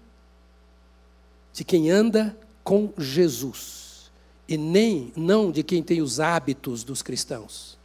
[1.54, 4.12] de quem anda com Jesus
[4.48, 7.78] e nem não de quem tem os hábitos dos cristãos.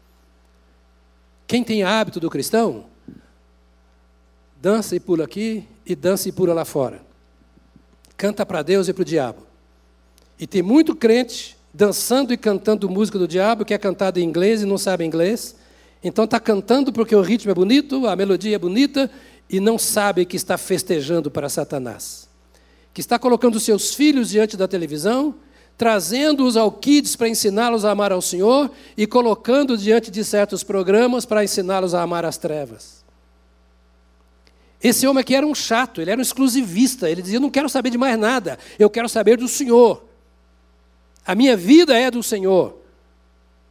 [1.46, 2.86] Quem tem hábito do cristão
[4.60, 7.00] dança e pula aqui e dança e pula lá fora.
[8.16, 9.46] Canta para Deus e para o diabo.
[10.38, 14.62] E tem muito crente dançando e cantando música do diabo, que é cantada em inglês
[14.62, 15.56] e não sabe inglês.
[16.02, 19.10] Então está cantando porque o ritmo é bonito, a melodia é bonita,
[19.48, 22.28] e não sabe que está festejando para Satanás.
[22.94, 25.34] Que está colocando seus filhos diante da televisão,
[25.76, 31.26] trazendo-os ao Kids para ensiná-los a amar ao Senhor e colocando diante de certos programas
[31.26, 32.95] para ensiná-los a amar as trevas.
[34.82, 37.90] Esse homem aqui era um chato, ele era um exclusivista, ele dizia: não quero saber
[37.90, 40.04] de mais nada, eu quero saber do Senhor.
[41.26, 42.76] A minha vida é do Senhor.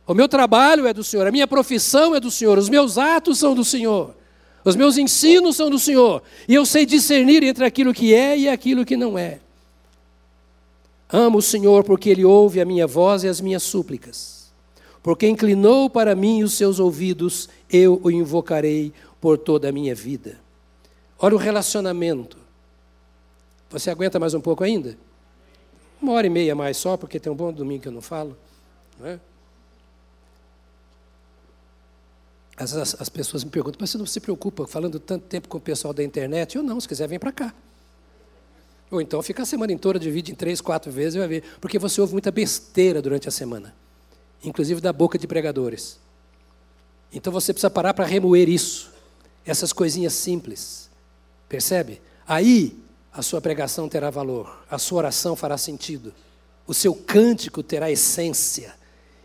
[0.08, 3.40] O meu trabalho é do Senhor, a minha profissão é do Senhor, os meus atos
[3.40, 4.16] são do Senhor,
[4.64, 8.48] os meus ensinos são do Senhor, e eu sei discernir entre aquilo que é e
[8.48, 9.40] aquilo que não é.
[11.12, 14.52] Amo o Senhor porque Ele ouve a minha voz e as minhas súplicas.
[15.02, 18.92] Porque inclinou para mim os seus ouvidos, eu o invocarei
[19.22, 20.45] por toda a minha vida.
[21.26, 22.38] Olha o relacionamento.
[23.72, 24.96] Você aguenta mais um pouco ainda?
[26.00, 28.38] Uma hora e meia mais só, porque tem um bom domingo que eu não falo.
[29.00, 29.20] Não é?
[32.56, 35.58] As, as, as, pessoas me perguntam, mas você não se preocupa falando tanto tempo com
[35.58, 36.58] o pessoal da internet?
[36.58, 37.56] Eu não, se quiser, vem para cá.
[38.92, 41.44] Ou então fica a semana inteira, divide em três, quatro vezes e vai ver.
[41.60, 43.74] Porque você ouve muita besteira durante a semana,
[44.44, 45.98] inclusive da boca de pregadores.
[47.12, 48.92] Então você precisa parar para remoer isso,
[49.44, 50.85] essas coisinhas simples.
[51.56, 52.02] Percebe?
[52.28, 52.78] Aí
[53.14, 56.14] a sua pregação terá valor, a sua oração fará sentido,
[56.68, 58.76] o seu cântico terá essência,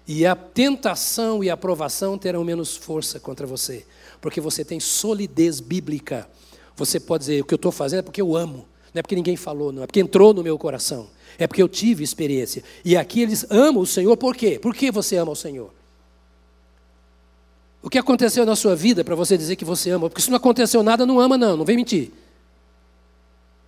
[0.07, 3.85] e a tentação e a aprovação terão menos força contra você,
[4.21, 6.31] porque você tem solidez bíblica.
[6.77, 8.65] Você pode dizer: o que eu estou fazendo é porque eu amo,
[8.95, 11.69] não é porque ninguém falou, não é porque entrou no meu coração, é porque eu
[11.69, 12.63] tive experiência.
[12.85, 14.57] E aqui eles amam o Senhor, por quê?
[14.57, 15.75] Por que você ama o Senhor?
[17.83, 20.09] O que aconteceu na sua vida para você dizer que você ama?
[20.09, 22.11] Porque se não aconteceu nada, não ama, não, não vem mentir.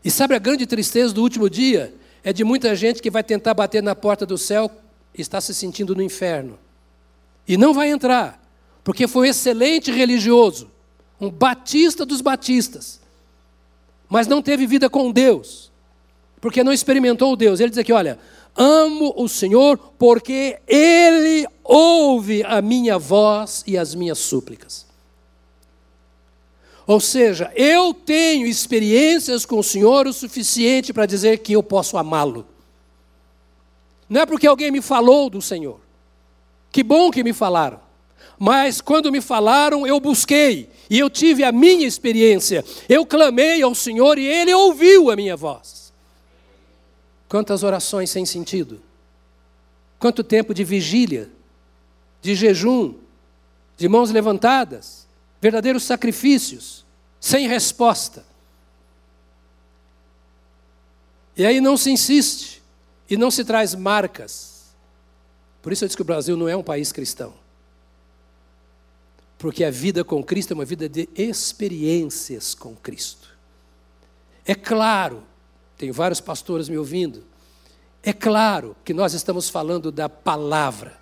[0.05, 1.95] E sabe a grande tristeza do último dia?
[2.23, 4.71] É de muita gente que vai tentar bater na porta do céu
[5.17, 6.59] e está se sentindo no inferno.
[7.47, 8.41] E não vai entrar,
[8.85, 10.71] porque foi um excelente religioso,
[11.21, 13.01] um batista dos batistas,
[14.09, 15.73] mas não teve vida com Deus,
[16.41, 17.61] porque não experimentou Deus.
[17.61, 18.19] Ele diz aqui: olha,
[18.57, 24.87] amo o Senhor porque Ele ouve a minha voz e as minhas súplicas.
[26.87, 31.97] Ou seja, eu tenho experiências com o Senhor o suficiente para dizer que eu posso
[31.97, 32.47] amá-lo.
[34.09, 35.81] Não é porque alguém me falou do Senhor.
[36.71, 37.81] Que bom que me falaram.
[38.39, 42.65] Mas quando me falaram, eu busquei e eu tive a minha experiência.
[42.89, 45.82] Eu clamei ao Senhor e Ele ouviu a minha voz.
[47.33, 48.79] Quantas orações sem sentido.
[49.99, 51.31] Quanto tempo de vigília,
[52.21, 52.95] de jejum,
[53.75, 55.09] de mãos levantadas
[55.41, 56.85] verdadeiros sacrifícios,
[57.19, 58.23] sem resposta.
[61.35, 62.63] E aí não se insiste
[63.09, 64.75] e não se traz marcas.
[65.63, 67.33] Por isso eu disse que o Brasil não é um país cristão.
[69.39, 73.35] Porque a vida com Cristo é uma vida de experiências com Cristo.
[74.45, 75.32] É claro,
[75.83, 77.25] tem vários pastores me ouvindo,
[78.05, 80.97] é claro que nós estamos falando da palavra,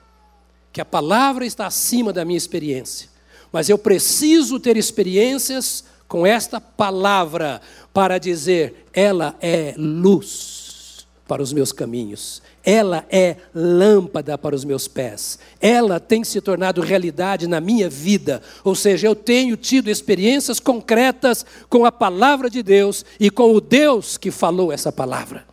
[0.73, 3.11] que a palavra está acima da minha experiência.
[3.53, 7.61] Mas eu preciso ter experiências com esta palavra
[7.93, 14.87] para dizer: ela é luz para os meus caminhos, ela é lâmpada para os meus
[14.87, 18.43] pés, ela tem se tornado realidade na minha vida.
[18.63, 23.61] Ou seja, eu tenho tido experiências concretas com a palavra de Deus e com o
[23.61, 25.45] Deus que falou essa palavra.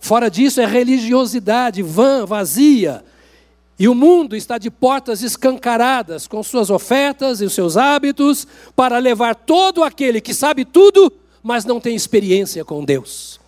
[0.00, 3.02] Fora disso é religiosidade vã, vazia,
[3.78, 8.98] e o mundo está de portas escancaradas com suas ofertas e os seus hábitos para
[8.98, 13.38] levar todo aquele que sabe tudo, mas não tem experiência com Deus.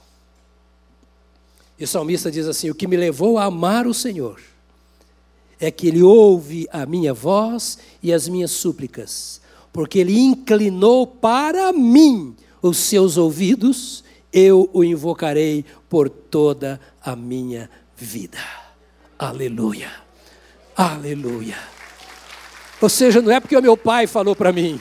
[1.78, 4.40] E o salmista diz assim: O que me levou a amar o Senhor
[5.60, 9.40] é que Ele ouve a minha voz e as minhas súplicas,
[9.72, 17.70] porque Ele inclinou para mim os seus ouvidos, eu o invocarei por toda a minha
[17.96, 18.38] vida.
[19.18, 19.90] Aleluia.
[20.76, 21.56] Aleluia.
[22.80, 24.80] Ou seja, não é porque o meu pai falou para mim.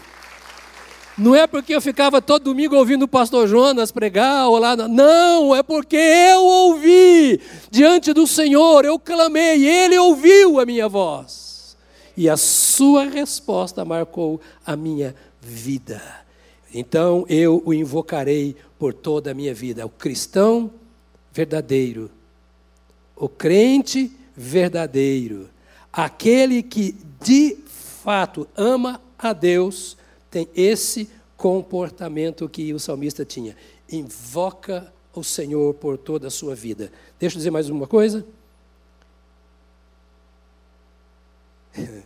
[1.18, 4.76] Não é porque eu ficava todo domingo ouvindo o pastor Jonas pregar ou lá.
[4.76, 7.42] Não, é porque eu ouvi
[7.72, 11.76] diante do Senhor, eu clamei, ele ouviu a minha voz.
[12.16, 16.02] E a sua resposta marcou a minha vida.
[16.74, 19.86] Então eu o invocarei por toda a minha vida.
[19.86, 20.72] O cristão
[21.34, 22.12] verdadeiro,
[23.16, 25.50] o crente verdadeiro
[25.98, 27.58] Aquele que de
[28.04, 29.97] fato ama a Deus
[30.30, 33.56] tem esse comportamento que o salmista tinha.
[33.90, 36.92] Invoca o Senhor por toda a sua vida.
[37.20, 38.26] Deixa eu dizer mais uma coisa.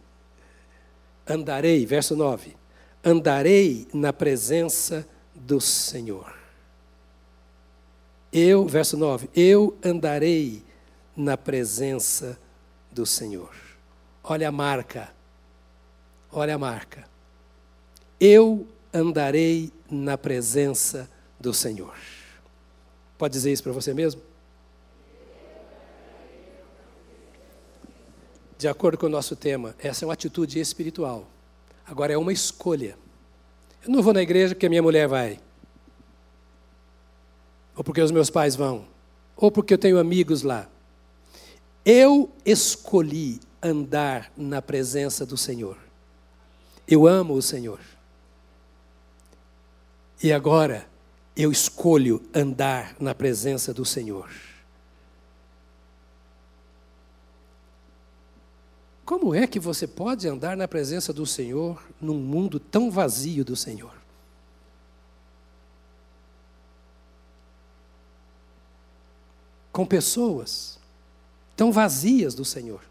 [1.27, 2.55] Andarei, verso 9.
[3.03, 6.41] Andarei na presença do Senhor.
[8.31, 10.63] Eu, verso 9, eu andarei
[11.15, 12.39] na presença
[12.89, 13.53] do Senhor.
[14.23, 15.13] Olha a marca.
[16.31, 17.10] Olha a marca.
[18.21, 21.09] Eu andarei na presença
[21.39, 21.95] do Senhor.
[23.17, 24.21] Pode dizer isso para você mesmo?
[28.59, 31.25] De acordo com o nosso tema, essa é uma atitude espiritual.
[31.83, 32.95] Agora é uma escolha.
[33.83, 35.39] Eu não vou na igreja porque a minha mulher vai.
[37.75, 38.85] Ou porque os meus pais vão.
[39.35, 40.69] Ou porque eu tenho amigos lá.
[41.83, 45.75] Eu escolhi andar na presença do Senhor.
[46.87, 47.79] Eu amo o Senhor.
[50.23, 50.87] E agora
[51.35, 54.29] eu escolho andar na presença do Senhor.
[59.03, 63.55] Como é que você pode andar na presença do Senhor num mundo tão vazio do
[63.55, 63.93] Senhor?
[69.71, 70.79] Com pessoas
[71.55, 72.81] tão vazias do Senhor.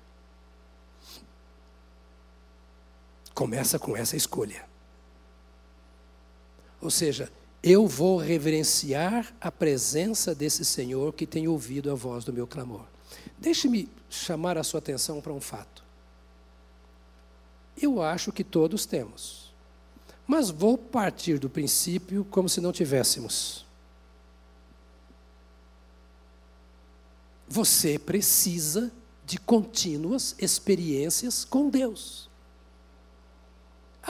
[3.34, 4.69] Começa com essa escolha.
[6.80, 7.30] Ou seja,
[7.62, 12.86] eu vou reverenciar a presença desse Senhor que tem ouvido a voz do meu clamor.
[13.38, 15.84] Deixe-me chamar a sua atenção para um fato.
[17.80, 19.52] Eu acho que todos temos,
[20.26, 23.66] mas vou partir do princípio como se não tivéssemos.
[27.48, 28.92] Você precisa
[29.26, 32.29] de contínuas experiências com Deus.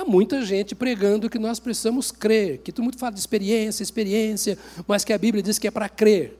[0.01, 4.57] Há muita gente pregando que nós precisamos crer, que todo mundo fala de experiência, experiência,
[4.89, 6.39] mas que a Bíblia diz que é para crer.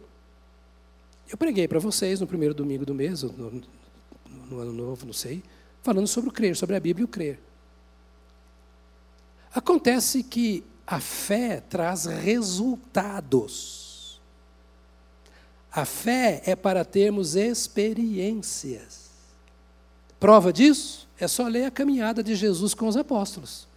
[1.31, 3.63] Eu preguei para vocês no primeiro domingo do mês, no,
[4.49, 5.43] no, ano novo, não sei,
[5.83, 7.39] falando sobre o crer, sobre a Bíblia e o crer.
[9.55, 13.79] Acontece que a fé traz resultados.
[15.71, 19.11] A fé é para termos experiências.
[20.19, 21.10] Prova disso?
[21.21, 23.69] É só ler a caminhada de Jesus com os apóstolos.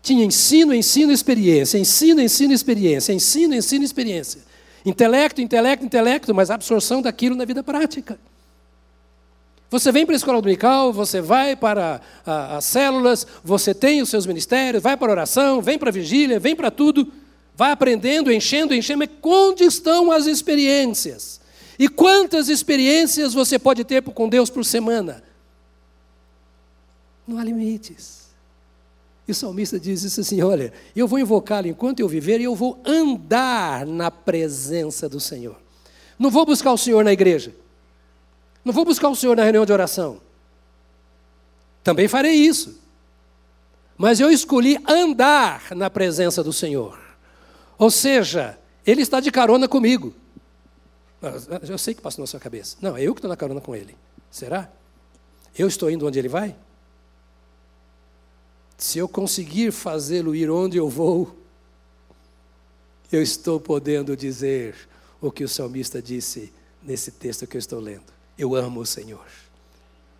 [0.00, 4.40] Tinha ensino, ensino, experiência, ensino, ensino, experiência, ensino, ensino, experiência.
[4.84, 8.18] Intelecto, intelecto, intelecto, mas absorção daquilo na vida prática.
[9.70, 14.10] Você vem para a escola dominical, você vai para a, as células, você tem os
[14.10, 17.10] seus ministérios, vai para a oração, vem para a vigília, vem para tudo,
[17.56, 21.40] vai aprendendo, enchendo, enchendo, mas onde estão as experiências?
[21.78, 25.22] E quantas experiências você pode ter com Deus por semana?
[27.26, 28.22] Não há limites.
[29.26, 32.54] E o salmista diz isso assim: olha, eu vou invocá-lo enquanto eu viver e eu
[32.54, 35.56] vou andar na presença do Senhor.
[36.18, 37.54] Não vou buscar o Senhor na igreja.
[38.64, 40.20] Não vou buscar o Senhor na reunião de oração.
[41.82, 42.80] Também farei isso.
[43.96, 46.98] Mas eu escolhi andar na presença do Senhor.
[47.78, 50.14] Ou seja, Ele está de carona comigo.
[51.68, 52.76] Eu sei que passa na sua cabeça.
[52.80, 53.96] Não, é eu que estou na carona com Ele.
[54.30, 54.68] Será?
[55.56, 56.54] Eu estou indo onde Ele vai?
[58.82, 61.38] Se eu conseguir fazê-lo ir onde eu vou,
[63.12, 64.74] eu estou podendo dizer
[65.20, 66.52] o que o salmista disse
[66.82, 68.12] nesse texto que eu estou lendo.
[68.36, 69.24] Eu amo o Senhor.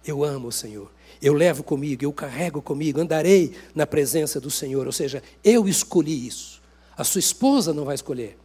[0.07, 0.89] Eu amo o Senhor.
[1.21, 4.87] Eu levo comigo, eu carrego comigo, andarei na presença do Senhor.
[4.87, 6.63] Ou seja, eu escolhi isso.
[6.97, 8.39] A sua esposa não vai escolher.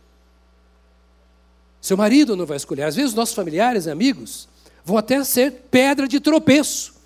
[1.79, 2.85] Seu marido não vai escolher.
[2.85, 4.49] Às vezes, nossos familiares e amigos
[4.83, 6.96] vão até ser pedra de tropeço.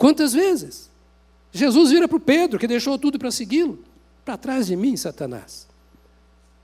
[0.00, 0.88] Quantas vezes?
[1.52, 3.84] Jesus vira para o Pedro, que deixou tudo para segui-lo.
[4.24, 5.68] Para trás de mim, Satanás.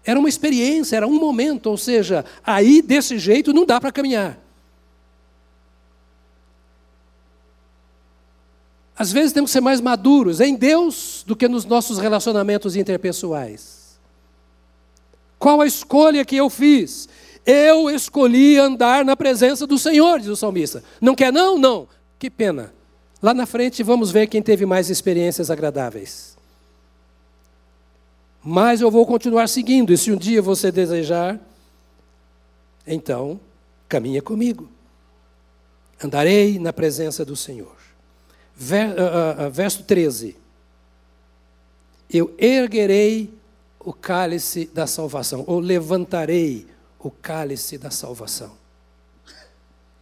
[0.02, 4.38] Era uma experiência, era um momento, ou seja, aí desse jeito não dá para caminhar.
[8.96, 13.98] Às vezes temos que ser mais maduros em Deus do que nos nossos relacionamentos interpessoais.
[15.38, 17.06] Qual a escolha que eu fiz?
[17.44, 20.82] Eu escolhi andar na presença do Senhor, diz o salmista.
[21.02, 21.58] Não quer não?
[21.58, 21.86] Não.
[22.18, 22.74] Que pena.
[23.22, 26.36] Lá na frente vamos ver quem teve mais experiências agradáveis.
[28.42, 31.40] Mas eu vou continuar seguindo, e se um dia você desejar,
[32.86, 33.40] então
[33.88, 34.68] caminha comigo.
[36.02, 37.74] Andarei na presença do Senhor.
[38.54, 40.36] Verso 13.
[42.08, 43.34] Eu erguerei
[43.80, 46.66] o cálice da salvação, ou levantarei
[47.00, 48.52] o cálice da salvação.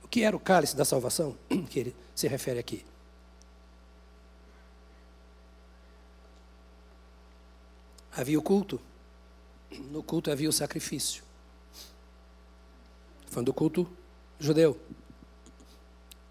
[0.02, 1.34] O que era o cálice da salvação
[1.70, 2.84] que ele se refere aqui?
[8.16, 8.80] Havia o culto.
[9.90, 11.24] No culto havia o sacrifício.
[13.26, 13.88] Falando do culto
[14.38, 14.78] judeu.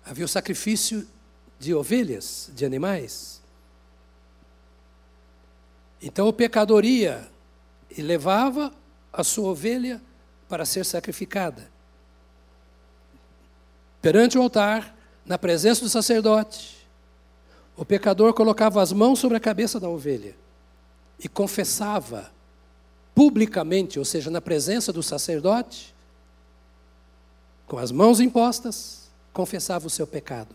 [0.05, 1.05] Havia o sacrifício
[1.59, 3.41] de ovelhas, de animais.
[6.01, 7.29] Então o pecador ia
[7.89, 8.73] e levava
[9.11, 10.01] a sua ovelha
[10.47, 11.69] para ser sacrificada.
[14.01, 16.87] Perante o altar, na presença do sacerdote,
[17.75, 20.42] o pecador colocava as mãos sobre a cabeça da ovelha
[21.23, 22.29] e confessava
[23.15, 25.95] publicamente, ou seja, na presença do sacerdote,
[27.65, 30.53] com as mãos impostas, confessava o seu pecado.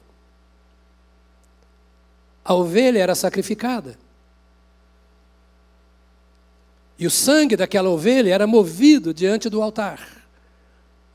[2.44, 3.98] A ovelha era sacrificada.
[6.98, 10.24] E o sangue daquela ovelha era movido diante do altar.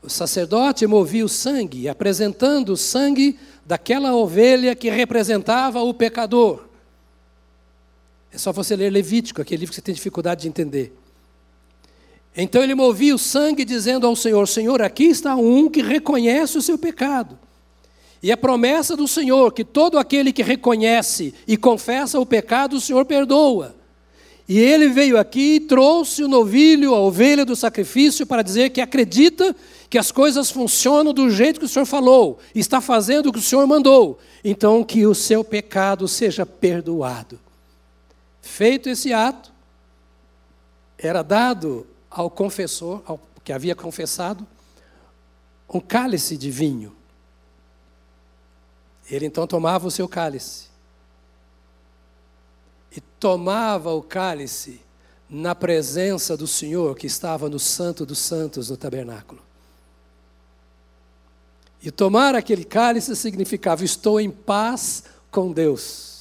[0.02, 6.73] O sacerdote movia o sangue, apresentando o sangue daquela ovelha que representava o pecador.
[8.34, 10.92] É só você ler Levítico, aquele livro que você tem dificuldade de entender.
[12.36, 16.62] Então ele movia o sangue, dizendo ao Senhor: Senhor, aqui está um que reconhece o
[16.62, 17.38] seu pecado.
[18.20, 22.80] E a promessa do Senhor, que todo aquele que reconhece e confessa o pecado, o
[22.80, 23.76] Senhor perdoa.
[24.48, 28.80] E ele veio aqui e trouxe o novilho, a ovelha do sacrifício, para dizer que
[28.80, 29.54] acredita
[29.88, 33.42] que as coisas funcionam do jeito que o Senhor falou, está fazendo o que o
[33.42, 34.18] Senhor mandou.
[34.42, 37.43] Então, que o seu pecado seja perdoado.
[38.44, 39.50] Feito esse ato,
[40.98, 44.46] era dado ao confessor, ao que havia confessado,
[45.68, 46.94] um cálice de vinho.
[49.10, 50.66] Ele então tomava o seu cálice
[52.94, 54.80] e tomava o cálice
[55.28, 59.42] na presença do Senhor que estava no Santo dos Santos, no tabernáculo.
[61.82, 66.13] E tomar aquele cálice significava: estou em paz com Deus,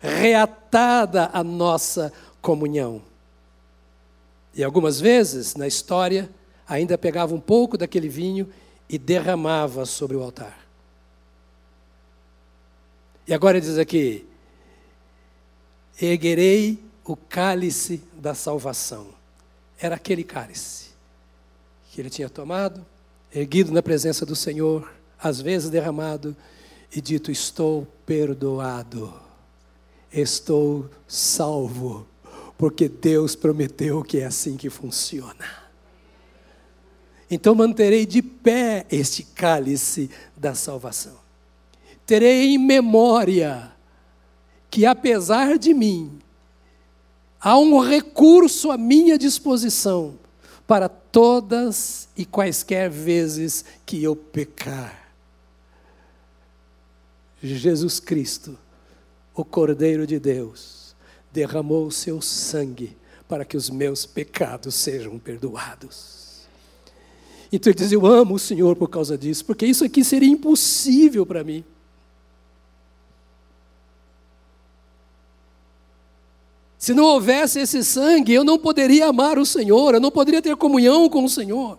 [0.00, 3.02] reatada a nossa comunhão.
[4.54, 6.28] E algumas vezes, na história,
[6.66, 8.48] ainda pegava um pouco daquele vinho
[8.88, 10.58] e derramava sobre o altar.
[13.26, 14.26] E agora ele diz aqui:
[16.00, 19.08] erguerei o cálice da salvação.
[19.78, 20.90] Era aquele cálice
[21.90, 22.84] que ele tinha tomado,
[23.34, 26.36] erguido na presença do Senhor, às vezes derramado
[26.94, 29.12] e dito: Estou perdoado,
[30.12, 32.06] estou salvo,
[32.58, 35.60] porque Deus prometeu que é assim que funciona.
[37.30, 41.20] Então manterei de pé este cálice da salvação
[42.10, 43.72] terei em memória
[44.68, 46.18] que, apesar de mim,
[47.40, 50.18] há um recurso à minha disposição
[50.66, 55.12] para todas e quaisquer vezes que eu pecar.
[57.40, 58.58] Jesus Cristo,
[59.34, 60.94] o Cordeiro de Deus,
[61.32, 62.96] derramou o seu sangue
[63.28, 66.48] para que os meus pecados sejam perdoados.
[67.52, 71.24] Então ele diz: Eu amo o Senhor por causa disso, porque isso aqui seria impossível
[71.24, 71.64] para mim.
[76.78, 80.56] Se não houvesse esse sangue, eu não poderia amar o Senhor, eu não poderia ter
[80.56, 81.78] comunhão com o Senhor.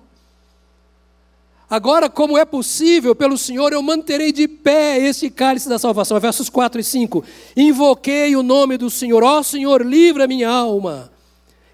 [1.72, 6.20] Agora, como é possível pelo Senhor, eu manterei de pé este cálice da salvação.
[6.20, 7.24] Versos 4 e 5.
[7.56, 11.10] Invoquei o nome do Senhor, ó Senhor, livra minha alma.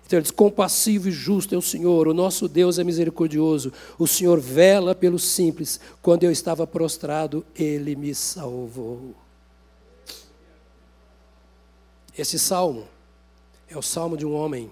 [0.05, 3.73] Então ele diz: compassivo e justo é o Senhor, o nosso Deus é misericordioso.
[3.97, 5.79] O Senhor vela pelos simples.
[5.99, 9.15] Quando eu estava prostrado, ele me salvou.
[12.15, 12.87] Esse salmo
[13.67, 14.69] é o salmo de um homem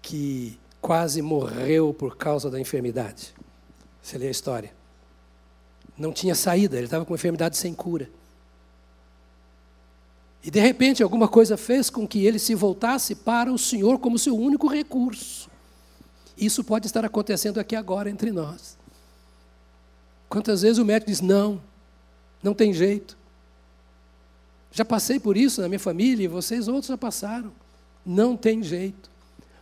[0.00, 3.41] que quase morreu por causa da enfermidade.
[4.02, 4.72] Você lê a história.
[5.96, 8.10] Não tinha saída, ele estava com uma enfermidade sem cura.
[10.42, 14.18] E de repente alguma coisa fez com que ele se voltasse para o Senhor como
[14.18, 15.48] seu único recurso.
[16.36, 18.76] Isso pode estar acontecendo aqui agora entre nós.
[20.28, 21.62] Quantas vezes o médico diz: não,
[22.42, 23.16] não tem jeito.
[24.72, 27.52] Já passei por isso na minha família e vocês outros já passaram.
[28.04, 29.10] Não tem jeito.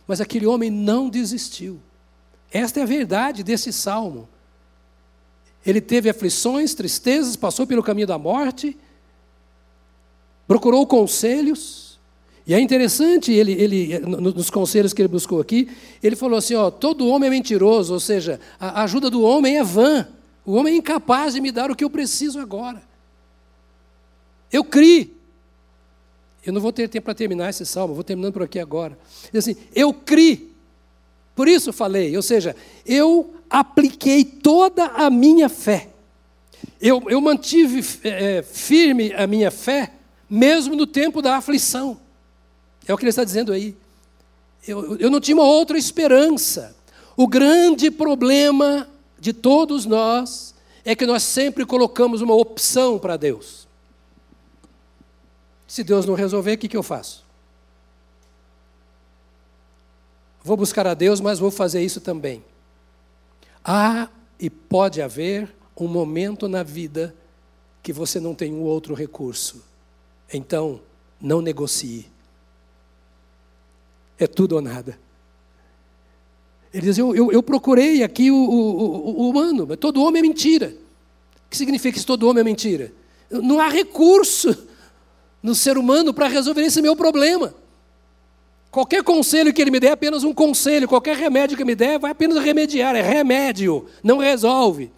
[0.07, 1.79] Mas aquele homem não desistiu.
[2.51, 4.27] Esta é a verdade desse salmo.
[5.65, 8.77] Ele teve aflições, tristezas, passou pelo caminho da morte,
[10.47, 11.99] procurou conselhos.
[12.45, 15.69] E é interessante, ele, ele, nos conselhos que ele buscou aqui,
[16.01, 19.63] ele falou assim: ó, todo homem é mentiroso, ou seja, a ajuda do homem é
[19.63, 20.07] vã.
[20.43, 22.81] O homem é incapaz de me dar o que eu preciso agora.
[24.51, 25.15] Eu criei.
[26.43, 28.97] Eu não vou ter tempo para terminar esse salmo, vou terminando por aqui agora.
[29.31, 30.50] Diz assim, eu criei.
[31.41, 35.89] Por isso falei, ou seja, eu apliquei toda a minha fé.
[36.79, 39.91] Eu, eu mantive é, firme a minha fé,
[40.29, 41.99] mesmo no tempo da aflição.
[42.87, 43.75] É o que ele está dizendo aí.
[44.67, 46.75] Eu, eu não tinha uma outra esperança.
[47.17, 48.87] O grande problema
[49.19, 50.53] de todos nós
[50.85, 53.67] é que nós sempre colocamos uma opção para Deus.
[55.67, 57.20] Se Deus não resolver, o que, que eu faço?
[60.43, 62.43] Vou buscar a Deus, mas vou fazer isso também.
[63.63, 67.15] Há e pode haver um momento na vida
[67.83, 69.63] que você não tem um outro recurso.
[70.33, 70.81] Então,
[71.19, 72.07] não negocie.
[74.17, 74.97] É tudo ou nada.
[76.73, 80.23] Ele diz: Eu, eu, eu procurei aqui o, o, o, humano, mas todo homem é
[80.23, 80.73] mentira.
[81.45, 82.93] O que significa que todo homem é mentira?
[83.29, 84.67] Não há recurso
[85.41, 87.53] no ser humano para resolver esse meu problema.
[88.71, 91.99] Qualquer conselho que ele me der é apenas um conselho, qualquer remédio que me der
[91.99, 94.89] vai apenas remediar, é remédio, não resolve.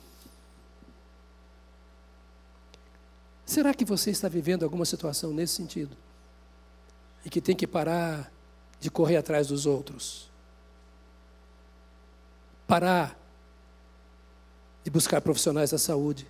[3.44, 5.98] Será que você está vivendo alguma situação nesse sentido?
[7.26, 8.32] E que tem que parar
[8.80, 10.30] de correr atrás dos outros?
[12.68, 13.18] Parar
[14.84, 16.28] de buscar profissionais da saúde?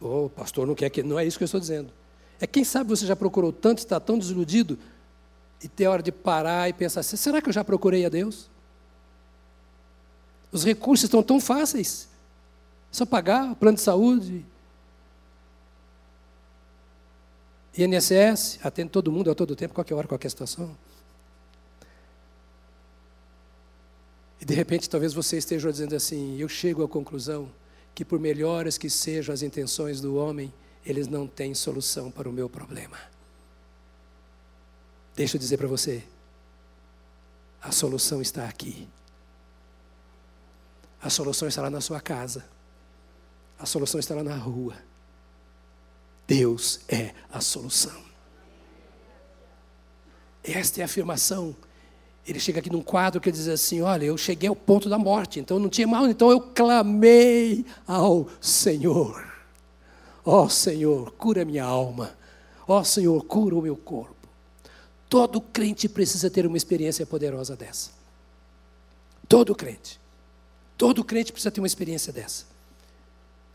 [0.00, 1.02] O oh, pastor não quer que.
[1.02, 1.90] Não é isso que eu estou dizendo.
[2.40, 4.78] É quem sabe você já procurou tanto, está tão desiludido,
[5.62, 8.48] e tem hora de parar e pensar assim: será que eu já procurei a Deus?
[10.50, 12.08] Os recursos estão tão fáceis.
[12.90, 14.44] É só pagar o plano de saúde.
[17.76, 20.76] INSS, atende todo mundo a todo tempo, qualquer hora, qualquer situação.
[24.40, 27.50] E de repente talvez você esteja dizendo assim: eu chego à conclusão
[27.94, 30.52] que, por melhores que sejam as intenções do homem,
[30.86, 32.96] eles não têm solução para o meu problema.
[35.18, 36.04] Deixa eu dizer para você:
[37.60, 38.88] a solução está aqui.
[41.02, 42.44] A solução está lá na sua casa.
[43.58, 44.76] A solução está lá na rua.
[46.24, 48.00] Deus é a solução.
[50.44, 51.56] Esta é a afirmação.
[52.24, 55.40] Ele chega aqui num quadro que diz assim: Olha, eu cheguei ao ponto da morte,
[55.40, 59.20] então não tinha mal, então eu clamei ao Senhor.
[60.24, 62.16] Ó oh, Senhor, cura minha alma.
[62.68, 64.17] Ó oh, Senhor, cura o meu corpo.
[65.08, 67.90] Todo crente precisa ter uma experiência poderosa dessa.
[69.26, 69.98] Todo crente.
[70.76, 72.44] Todo crente precisa ter uma experiência dessa.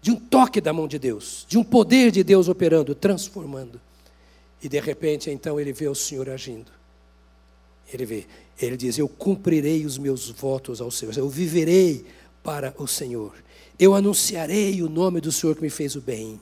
[0.01, 3.79] De um toque da mão de Deus, de um poder de Deus operando, transformando.
[4.61, 6.71] E de repente, então, ele vê o Senhor agindo.
[7.91, 8.27] Ele vê,
[8.59, 12.05] ele diz: Eu cumprirei os meus votos ao Senhor, eu viverei
[12.41, 13.33] para o Senhor.
[13.79, 16.39] Eu anunciarei o nome do Senhor que me fez o bem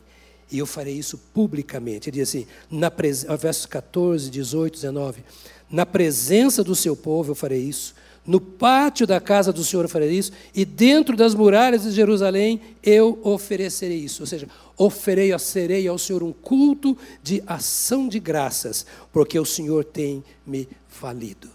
[0.52, 2.10] e eu farei isso publicamente.
[2.10, 3.26] Ele diz assim, na pres...
[3.40, 5.24] versos 14, 18, 19:
[5.70, 7.96] Na presença do seu povo eu farei isso,
[8.26, 12.62] no pátio da casa do Senhor eu farei isso, e dentro das muralhas de Jerusalém
[12.84, 14.22] eu oferecerei isso.
[14.22, 14.48] Ou seja,
[14.78, 20.68] oferecerei ao Senhor um culto de ação de graças, porque o Senhor tem me
[21.00, 21.50] valido.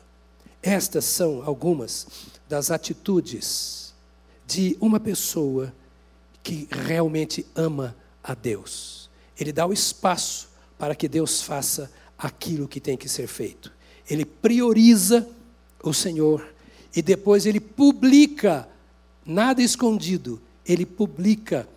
[0.62, 2.06] Estas são algumas
[2.48, 3.94] das atitudes
[4.46, 5.72] de uma pessoa
[6.42, 7.94] que realmente ama
[8.26, 9.08] a Deus.
[9.38, 13.72] Ele dá o espaço para que Deus faça aquilo que tem que ser feito.
[14.10, 15.28] Ele prioriza
[15.82, 16.46] o Senhor
[16.94, 18.68] e depois ele publica,
[19.24, 21.68] nada escondido, ele publica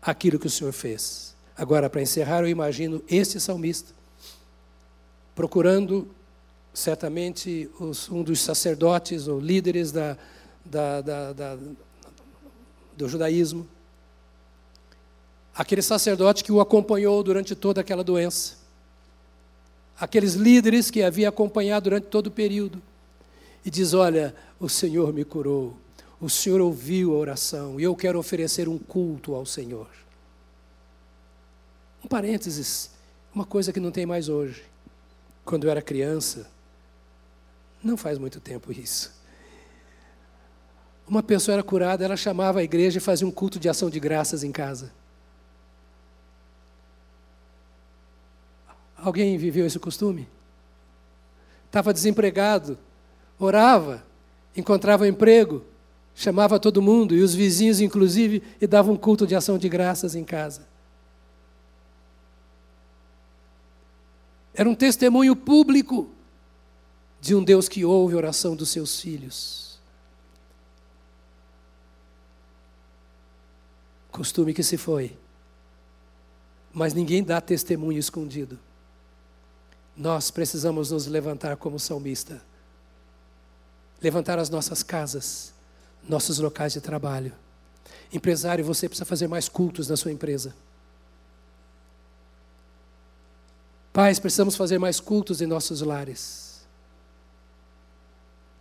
[0.00, 1.34] aquilo que o Senhor fez.
[1.56, 3.92] Agora, para encerrar, eu imagino este salmista
[5.34, 6.08] procurando
[6.72, 10.16] certamente os, um dos sacerdotes ou líderes da,
[10.64, 11.58] da, da,
[12.96, 13.66] do judaísmo
[15.54, 18.56] aquele sacerdote que o acompanhou durante toda aquela doença,
[19.98, 22.80] aqueles líderes que havia acompanhado durante todo o período,
[23.64, 25.76] e diz: Olha, o Senhor me curou,
[26.20, 29.88] o Senhor ouviu a oração e eu quero oferecer um culto ao Senhor.
[32.04, 32.90] Um parênteses,
[33.34, 34.64] uma coisa que não tem mais hoje.
[35.44, 36.48] Quando eu era criança,
[37.82, 39.12] não faz muito tempo isso.
[41.06, 43.98] Uma pessoa era curada, ela chamava a igreja e fazia um culto de ação de
[43.98, 44.92] graças em casa.
[49.02, 50.28] Alguém viveu esse costume?
[51.66, 52.78] Estava desempregado,
[53.36, 54.04] orava,
[54.56, 55.64] encontrava emprego,
[56.14, 60.14] chamava todo mundo, e os vizinhos, inclusive, e dava um culto de ação de graças
[60.14, 60.68] em casa.
[64.54, 66.08] Era um testemunho público
[67.20, 69.80] de um Deus que ouve a oração dos seus filhos.
[74.12, 75.16] Costume que se foi.
[76.72, 78.58] Mas ninguém dá testemunho escondido.
[79.96, 82.40] Nós precisamos nos levantar como salmista.
[84.00, 85.52] Levantar as nossas casas,
[86.08, 87.32] nossos locais de trabalho.
[88.12, 90.54] Empresário, você precisa fazer mais cultos na sua empresa.
[93.92, 96.50] Pais, precisamos fazer mais cultos em nossos lares.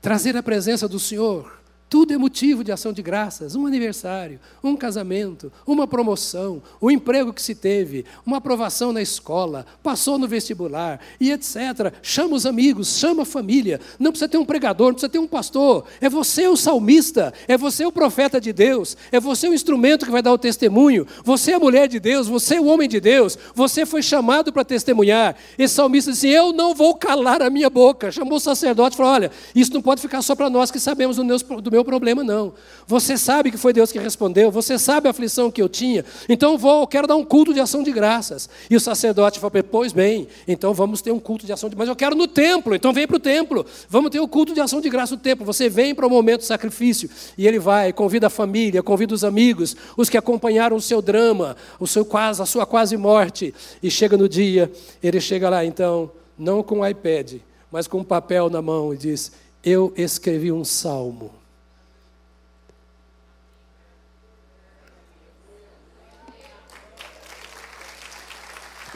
[0.01, 1.60] trazer a presença do Senhor
[1.91, 3.53] tudo é motivo de ação de graças.
[3.53, 9.01] Um aniversário, um casamento, uma promoção, o um emprego que se teve, uma aprovação na
[9.01, 11.93] escola, passou no vestibular e etc.
[12.01, 13.81] Chama os amigos, chama a família.
[13.99, 15.83] Não precisa ter um pregador, não precisa ter um pastor.
[15.99, 20.11] É você o salmista, é você o profeta de Deus, é você o instrumento que
[20.13, 21.05] vai dar o testemunho.
[21.25, 24.53] Você é a mulher de Deus, você é o homem de Deus, você foi chamado
[24.53, 25.35] para testemunhar.
[25.59, 28.13] Esse salmista disse: Eu não vou calar a minha boca.
[28.13, 31.17] Chamou o sacerdote e falou: Olha, isso não pode ficar só para nós que sabemos
[31.17, 32.53] do meu meu problema, não.
[32.87, 36.57] Você sabe que foi Deus que respondeu, você sabe a aflição que eu tinha, então
[36.57, 38.49] vou, quero dar um culto de ação de graças.
[38.69, 41.89] E o sacerdote falou: Pois bem, então vamos ter um culto de ação de Mas
[41.89, 43.65] eu quero no templo, então vem para o templo.
[43.89, 45.45] Vamos ter o um culto de ação de graça no templo.
[45.45, 47.09] Você vem para o momento do sacrifício.
[47.37, 51.55] E ele vai, convida a família, convida os amigos, os que acompanharam o seu drama,
[51.79, 53.53] o seu quase, a sua quase morte.
[53.81, 54.71] E chega no dia,
[55.01, 57.35] ele chega lá então, não com o iPad,
[57.71, 59.31] mas com um papel na mão e diz:
[59.63, 61.40] Eu escrevi um salmo.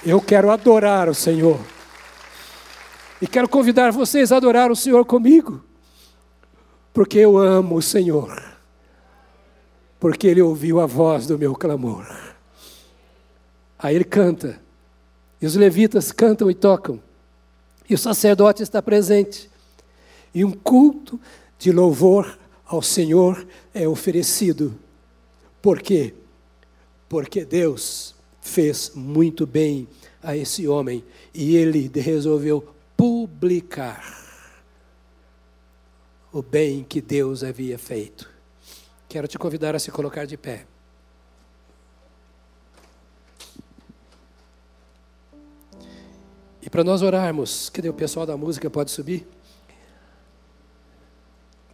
[0.06, 1.60] Eu quero adorar o Senhor.
[3.22, 5.64] E quero convidar vocês a adorar o Senhor comigo.
[6.94, 8.40] Porque eu amo o Senhor.
[10.00, 12.06] Porque Ele ouviu a voz do meu clamor.
[13.80, 14.60] Aí ele canta.
[15.42, 17.00] E os levitas cantam e tocam.
[17.90, 19.50] E o sacerdote está presente.
[20.34, 21.20] E um culto
[21.60, 24.78] de louvor ao Senhor é oferecido.
[25.62, 26.14] Por quê?
[27.08, 28.15] Porque Deus
[28.46, 29.88] fez muito bem
[30.22, 34.24] a esse homem e ele resolveu publicar
[36.32, 38.30] o bem que Deus havia feito.
[39.10, 40.68] Quero te convidar a se colocar de pé.
[46.62, 48.70] E para nós orarmos, cadê o pessoal da música?
[48.70, 49.28] Pode subir?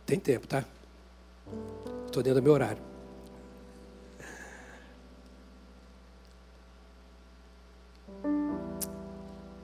[0.05, 0.63] Tem tempo, tá?
[2.05, 2.90] Estou dentro do meu horário.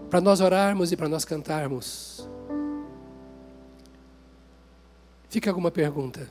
[0.09, 2.27] Para nós orarmos e para nós cantarmos.
[5.29, 6.29] Fica alguma pergunta?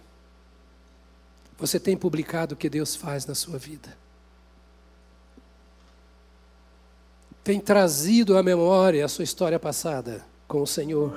[1.59, 3.97] Você tem publicado o que Deus faz na sua vida?
[7.45, 11.17] Tem trazido à memória a sua história passada com o Senhor?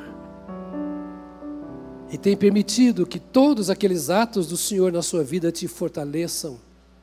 [2.12, 6.60] E tem permitido que todos aqueles atos do Senhor na sua vida te fortaleçam,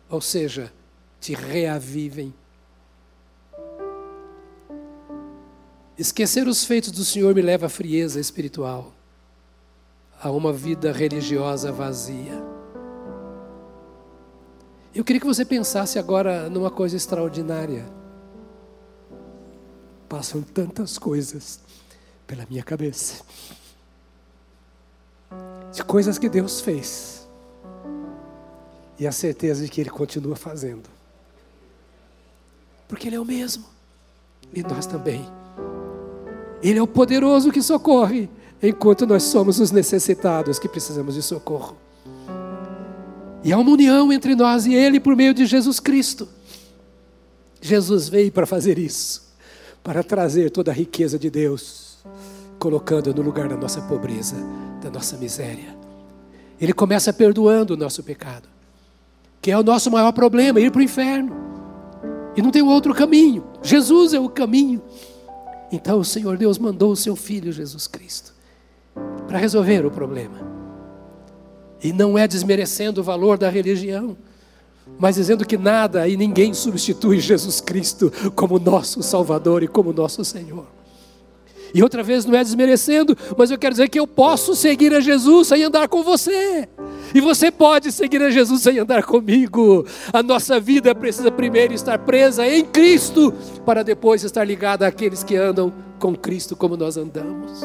[0.08, 0.72] ou seja,
[1.20, 2.34] te reavivem?
[5.98, 8.92] Esquecer os feitos do Senhor me leva à frieza espiritual,
[10.20, 12.34] a uma vida religiosa vazia.
[14.94, 17.86] Eu queria que você pensasse agora numa coisa extraordinária.
[20.06, 21.60] Passam tantas coisas
[22.26, 23.24] pela minha cabeça,
[25.72, 27.26] de coisas que Deus fez,
[28.98, 30.90] e a certeza de que Ele continua fazendo,
[32.86, 33.64] porque Ele é o mesmo,
[34.52, 35.26] e nós também.
[36.62, 38.28] Ele é o poderoso que socorre,
[38.62, 41.76] enquanto nós somos os necessitados que precisamos de socorro.
[43.44, 46.28] E há uma união entre nós e Ele por meio de Jesus Cristo.
[47.60, 49.34] Jesus veio para fazer isso,
[49.82, 51.98] para trazer toda a riqueza de Deus,
[52.58, 54.36] colocando no lugar da nossa pobreza,
[54.82, 55.76] da nossa miséria.
[56.60, 58.48] Ele começa perdoando o nosso pecado,
[59.40, 61.32] que é o nosso maior problema, ir para o inferno.
[62.36, 63.44] E não tem outro caminho.
[63.62, 64.82] Jesus é o caminho.
[65.70, 68.34] Então o Senhor Deus mandou o seu Filho Jesus Cristo
[69.26, 70.38] para resolver o problema.
[71.82, 74.16] E não é desmerecendo o valor da religião,
[74.98, 80.24] mas dizendo que nada e ninguém substitui Jesus Cristo como nosso Salvador e como nosso
[80.24, 80.66] Senhor.
[81.74, 85.00] E outra vez não é desmerecendo, mas eu quero dizer que eu posso seguir a
[85.00, 86.68] Jesus sem andar com você.
[87.14, 89.86] E você pode seguir a Jesus sem andar comigo.
[90.12, 93.32] A nossa vida precisa primeiro estar presa em Cristo,
[93.64, 97.62] para depois estar ligada àqueles que andam com Cristo como nós andamos.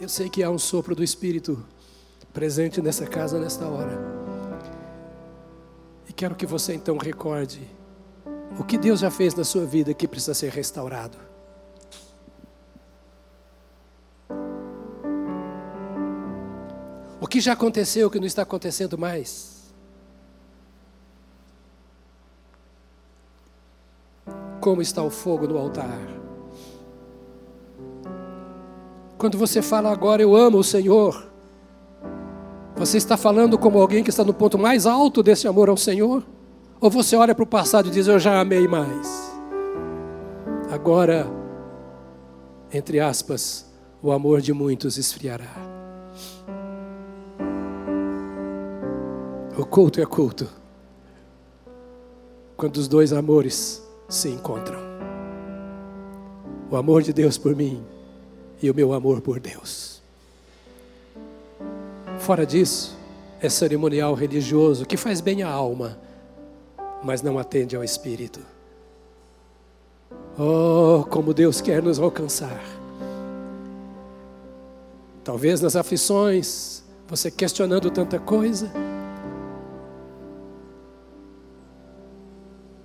[0.00, 1.62] Eu sei que há um sopro do Espírito
[2.32, 3.98] presente nessa casa nesta hora.
[6.08, 7.60] E quero que você então recorde
[8.58, 11.31] o que Deus já fez na sua vida que precisa ser restaurado.
[17.32, 19.72] Que já aconteceu que não está acontecendo mais?
[24.60, 25.98] Como está o fogo no altar?
[29.16, 31.26] Quando você fala agora, eu amo o Senhor,
[32.76, 36.22] você está falando como alguém que está no ponto mais alto desse amor ao Senhor?
[36.78, 39.32] Ou você olha para o passado e diz: Eu já amei mais.
[40.70, 41.26] Agora
[42.70, 43.70] entre aspas,
[44.02, 45.71] o amor de muitos esfriará.
[49.62, 50.48] O culto é culto
[52.56, 54.80] quando os dois amores se encontram.
[56.68, 57.80] O amor de Deus por mim
[58.60, 60.02] e o meu amor por Deus.
[62.18, 62.98] Fora disso,
[63.40, 65.96] é cerimonial religioso que faz bem à alma,
[67.00, 68.40] mas não atende ao espírito.
[70.36, 72.60] Oh, como Deus quer nos alcançar.
[75.22, 78.91] Talvez nas aflições, você questionando tanta coisa.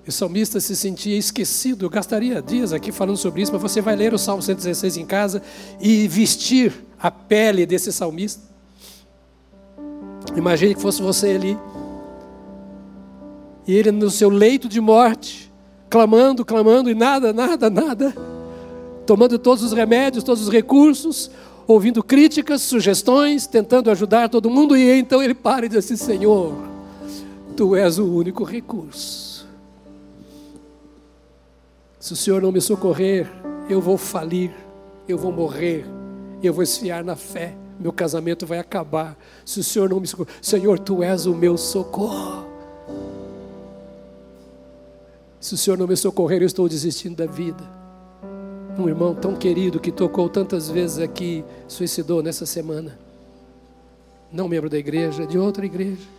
[0.09, 1.85] O salmista se sentia esquecido.
[1.85, 5.05] Eu gastaria dias aqui falando sobre isso, mas você vai ler o Salmo 116 em
[5.05, 5.41] casa
[5.81, 8.41] e vestir a pele desse salmista.
[10.35, 11.57] Imagine que fosse você ali.
[13.67, 15.51] E ele no seu leito de morte,
[15.89, 18.15] clamando, clamando, e nada, nada, nada.
[19.05, 21.29] Tomando todos os remédios, todos os recursos,
[21.67, 26.53] ouvindo críticas, sugestões, tentando ajudar todo mundo, e então ele para e diz assim: Senhor,
[27.57, 29.26] tu és o único recurso.
[32.07, 33.29] Se o Senhor não me socorrer,
[33.69, 34.55] eu vou falir,
[35.09, 35.85] eu vou morrer,
[36.41, 39.17] eu vou esfiar na fé, meu casamento vai acabar.
[39.43, 42.45] Se o Senhor não me socorrer, Senhor, tu és o meu socorro.
[45.37, 47.69] Se o Senhor não me socorrer, eu estou desistindo da vida.
[48.79, 52.97] Um irmão tão querido que tocou tantas vezes aqui, suicidou nessa semana.
[54.31, 56.16] Não membro da igreja, de outra igreja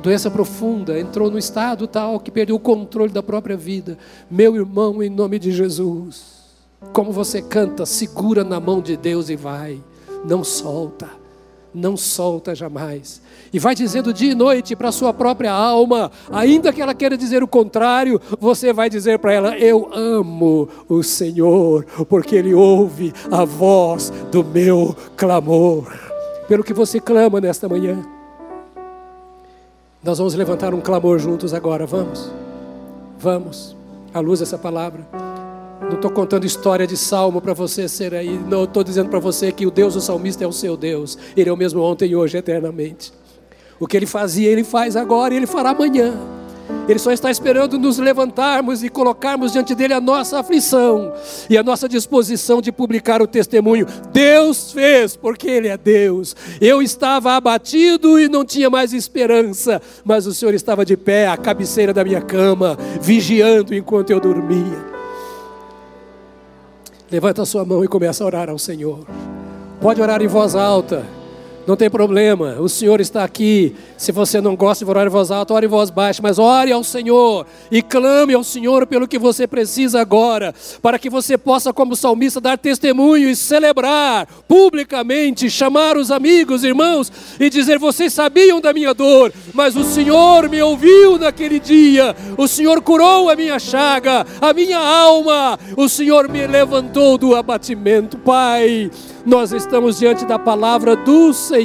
[0.00, 3.96] doença profunda, entrou no estado tal que perdeu o controle da própria vida.
[4.30, 6.40] Meu irmão, em nome de Jesus,
[6.92, 9.80] como você canta, segura na mão de Deus e vai,
[10.24, 11.08] não solta,
[11.74, 13.20] não solta jamais.
[13.52, 17.42] E vai dizendo dia e noite para sua própria alma, ainda que ela queira dizer
[17.42, 23.44] o contrário, você vai dizer para ela: Eu amo o Senhor, porque Ele ouve a
[23.44, 25.92] voz do meu clamor.
[26.48, 28.19] Pelo que você clama nesta manhã.
[30.02, 32.32] Nós vamos levantar um clamor juntos agora, vamos?
[33.18, 33.76] Vamos,
[34.14, 35.06] à luz dessa palavra.
[35.82, 38.38] Não estou contando história de salmo para você ser aí.
[38.48, 41.18] Não estou dizendo para você que o Deus do salmista é o seu Deus.
[41.36, 43.12] Ele é o mesmo ontem hoje, eternamente.
[43.78, 46.14] O que ele fazia, ele faz agora e ele fará amanhã.
[46.88, 51.12] Ele só está esperando nos levantarmos e colocarmos diante dele a nossa aflição
[51.48, 53.86] e a nossa disposição de publicar o testemunho.
[54.12, 56.34] Deus fez, porque Ele é Deus.
[56.60, 61.36] Eu estava abatido e não tinha mais esperança, mas o Senhor estava de pé à
[61.36, 64.90] cabeceira da minha cama, vigiando enquanto eu dormia.
[67.10, 69.06] Levanta a sua mão e começa a orar ao Senhor.
[69.80, 71.19] Pode orar em voz alta.
[71.70, 73.76] Não tem problema, o Senhor está aqui.
[73.96, 76.72] Se você não gosta de orar em voz alta, ore em voz baixa, mas ore
[76.72, 80.52] ao Senhor e clame ao Senhor pelo que você precisa agora,
[80.82, 87.12] para que você possa, como salmista, dar testemunho e celebrar publicamente, chamar os amigos, irmãos
[87.38, 92.48] e dizer: Vocês sabiam da minha dor, mas o Senhor me ouviu naquele dia, o
[92.48, 98.90] Senhor curou a minha chaga, a minha alma, o Senhor me levantou do abatimento, Pai
[99.24, 101.59] nós estamos diante da palavra do Senhor.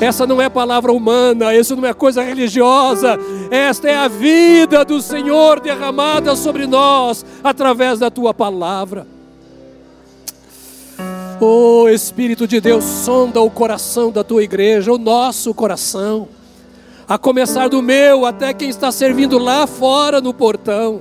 [0.00, 3.18] Essa não é palavra humana, isso não é coisa religiosa,
[3.50, 9.06] esta é a vida do Senhor derramada sobre nós através da tua palavra.
[11.38, 16.28] Oh Espírito de Deus, sonda o coração da tua igreja, o nosso coração
[17.10, 21.00] a começar do meu até quem está servindo lá fora no portão.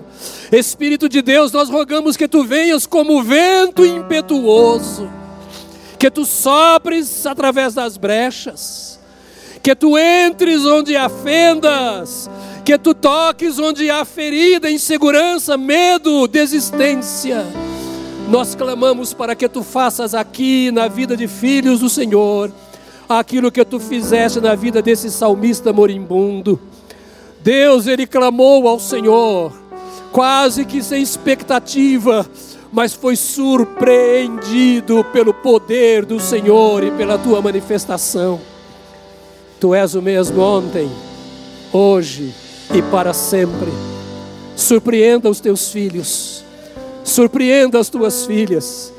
[0.52, 5.08] Espírito de Deus, nós rogamos que tu venhas como vento impetuoso,
[6.00, 8.98] que tu sopres através das brechas,
[9.62, 12.30] que tu entres onde há fendas,
[12.64, 17.46] que tu toques onde há ferida, insegurança, medo, desistência.
[18.30, 22.52] Nós clamamos para que tu faças aqui na vida de filhos do Senhor
[23.10, 26.60] aquilo que tu fizeste na vida desse salmista moribundo.
[27.42, 29.52] Deus, ele clamou ao Senhor,
[30.12, 32.30] quase que sem expectativa,
[32.72, 38.40] mas foi surpreendido pelo poder do Senhor e pela tua manifestação.
[39.60, 40.90] Tu és o mesmo ontem,
[41.74, 42.34] hoje
[42.74, 43.72] e para sempre.
[44.56, 46.44] Surpreenda os teus filhos,
[47.04, 48.94] surpreenda as tuas filhas.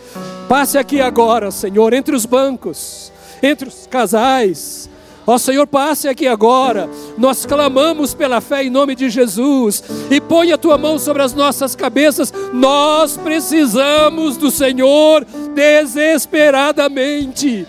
[0.48, 3.10] Passe aqui agora, Senhor, entre os bancos
[3.42, 4.89] entre os casais.
[5.26, 6.88] Ó Senhor, passe aqui agora.
[7.16, 9.82] Nós clamamos pela fé em nome de Jesus.
[10.10, 12.32] E põe a tua mão sobre as nossas cabeças.
[12.52, 15.24] Nós precisamos do Senhor
[15.54, 17.66] desesperadamente.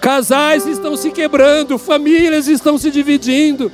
[0.00, 3.72] Casais estão se quebrando, famílias estão se dividindo.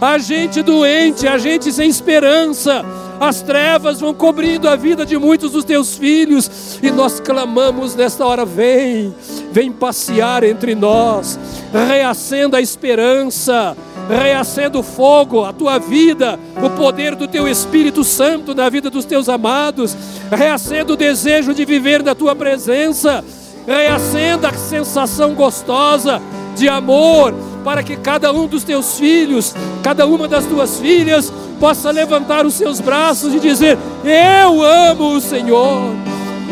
[0.00, 2.84] A gente doente, a gente sem esperança,
[3.20, 8.24] as trevas vão cobrindo a vida de muitos dos teus filhos, e nós clamamos nesta
[8.24, 9.14] hora: vem,
[9.52, 11.38] vem passear entre nós,
[11.70, 13.76] reacenda a esperança,
[14.08, 19.04] reacenda o fogo, a tua vida, o poder do teu Espírito Santo na vida dos
[19.04, 19.94] teus amados,
[20.30, 23.22] reacenda o desejo de viver na tua presença,
[23.66, 26.22] reacenda a sensação gostosa
[26.56, 27.34] de amor,
[27.64, 32.54] para que cada um dos teus filhos, cada uma das tuas filhas, possa levantar os
[32.54, 35.94] seus braços e dizer: Eu amo o Senhor,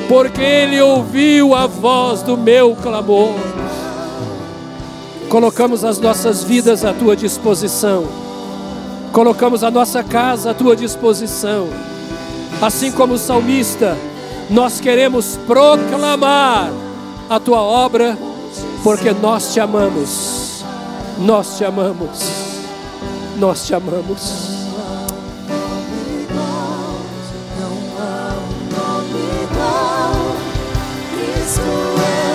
[0.08, 3.34] porque Ele ouviu a voz do meu clamor.
[5.28, 8.06] Colocamos as nossas vidas à tua disposição,
[9.12, 11.68] colocamos a nossa casa à tua disposição,
[12.62, 13.96] assim como o salmista,
[14.50, 16.70] nós queremos proclamar
[17.28, 18.16] a tua obra
[18.82, 20.47] porque nós te amamos,
[21.18, 22.20] nós te amamos.
[23.38, 24.68] Nós te amamos.
[27.58, 30.36] Não há um nome igual,
[31.12, 31.60] Cristo
[32.24, 32.27] é.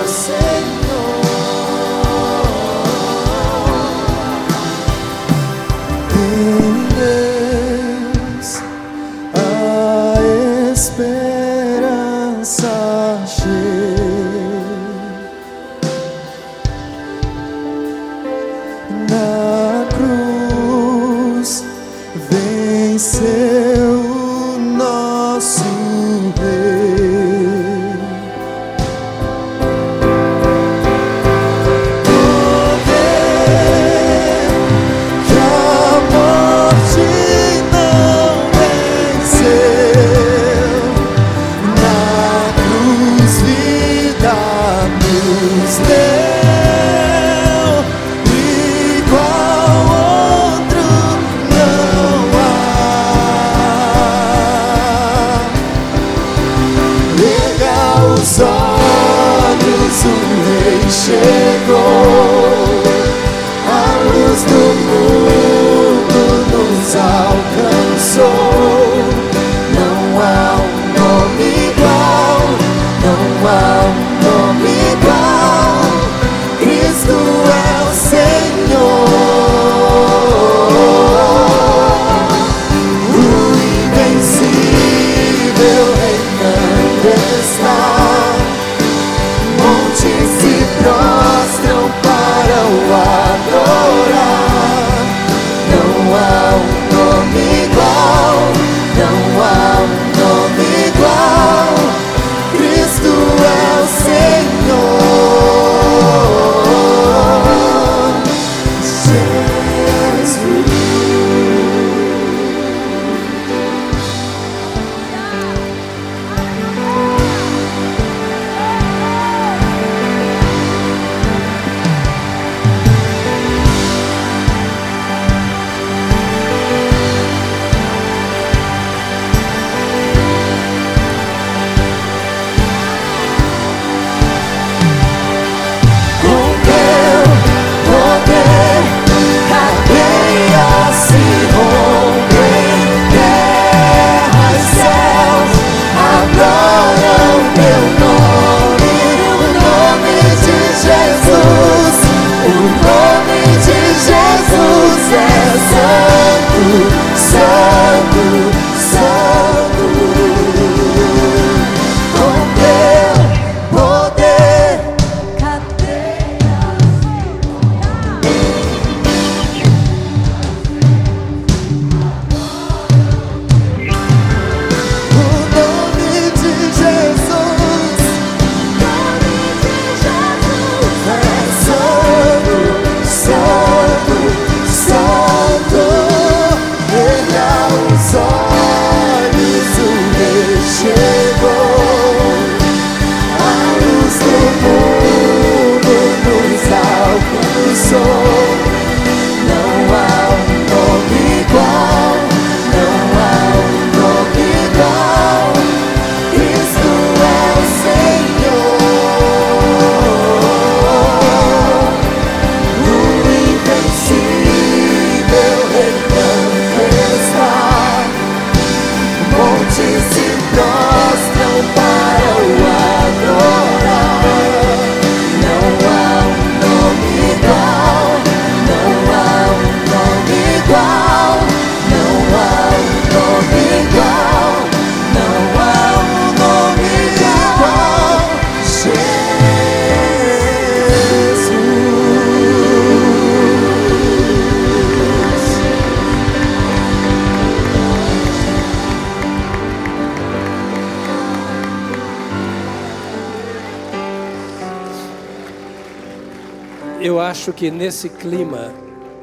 [257.83, 258.73] Nesse clima,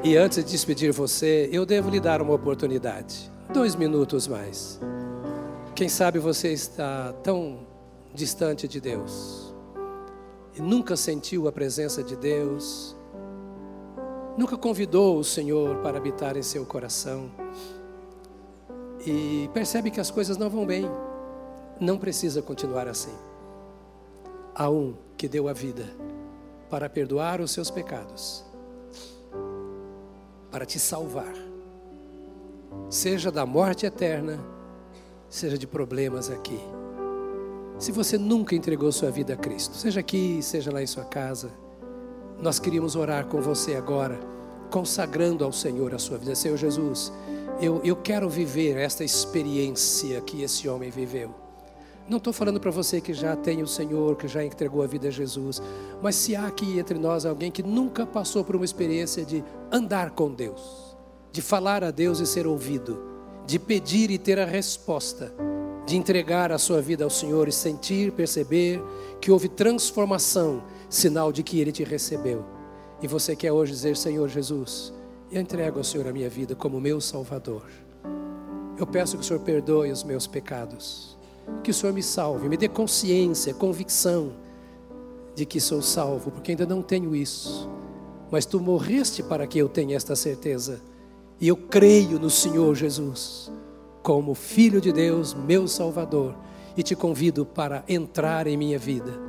[0.03, 3.31] e antes de despedir você, eu devo lhe dar uma oportunidade.
[3.51, 4.79] Dois minutos mais.
[5.73, 7.65] Quem sabe você está tão
[8.13, 9.51] distante de Deus
[10.55, 12.95] e nunca sentiu a presença de Deus,
[14.37, 17.31] nunca convidou o Senhor para habitar em seu coração
[19.03, 20.87] e percebe que as coisas não vão bem,
[21.79, 23.17] não precisa continuar assim.
[24.53, 25.85] Há um que deu a vida
[26.69, 28.50] para perdoar os seus pecados,
[30.71, 31.33] te salvar,
[32.89, 34.39] seja da morte eterna,
[35.29, 36.57] seja de problemas aqui.
[37.77, 41.51] Se você nunca entregou sua vida a Cristo, seja aqui, seja lá em sua casa,
[42.41, 44.17] nós queríamos orar com você agora,
[44.69, 46.35] consagrando ao Senhor a sua vida.
[46.35, 47.11] Senhor Jesus,
[47.59, 51.40] eu, eu quero viver esta experiência que esse homem viveu.
[52.09, 55.07] Não estou falando para você que já tem o Senhor, que já entregou a vida
[55.07, 55.61] a Jesus,
[56.01, 60.11] mas se há aqui entre nós alguém que nunca passou por uma experiência de andar
[60.11, 60.95] com Deus,
[61.31, 63.01] de falar a Deus e ser ouvido,
[63.45, 65.33] de pedir e ter a resposta,
[65.85, 68.81] de entregar a sua vida ao Senhor e sentir, perceber
[69.19, 72.43] que houve transformação, sinal de que Ele te recebeu.
[73.01, 74.93] E você quer hoje dizer: Senhor Jesus,
[75.31, 77.63] eu entrego ao Senhor a minha vida como meu Salvador.
[78.77, 81.10] Eu peço que o Senhor perdoe os meus pecados
[81.63, 84.31] que o Senhor me salve, me dê consciência, convicção
[85.35, 87.69] de que sou salvo, porque ainda não tenho isso.
[88.29, 90.81] Mas tu morreste para que eu tenha esta certeza.
[91.39, 93.51] E eu creio no Senhor Jesus
[94.01, 96.35] como Filho de Deus, meu Salvador,
[96.75, 99.19] e te convido para entrar em minha vida.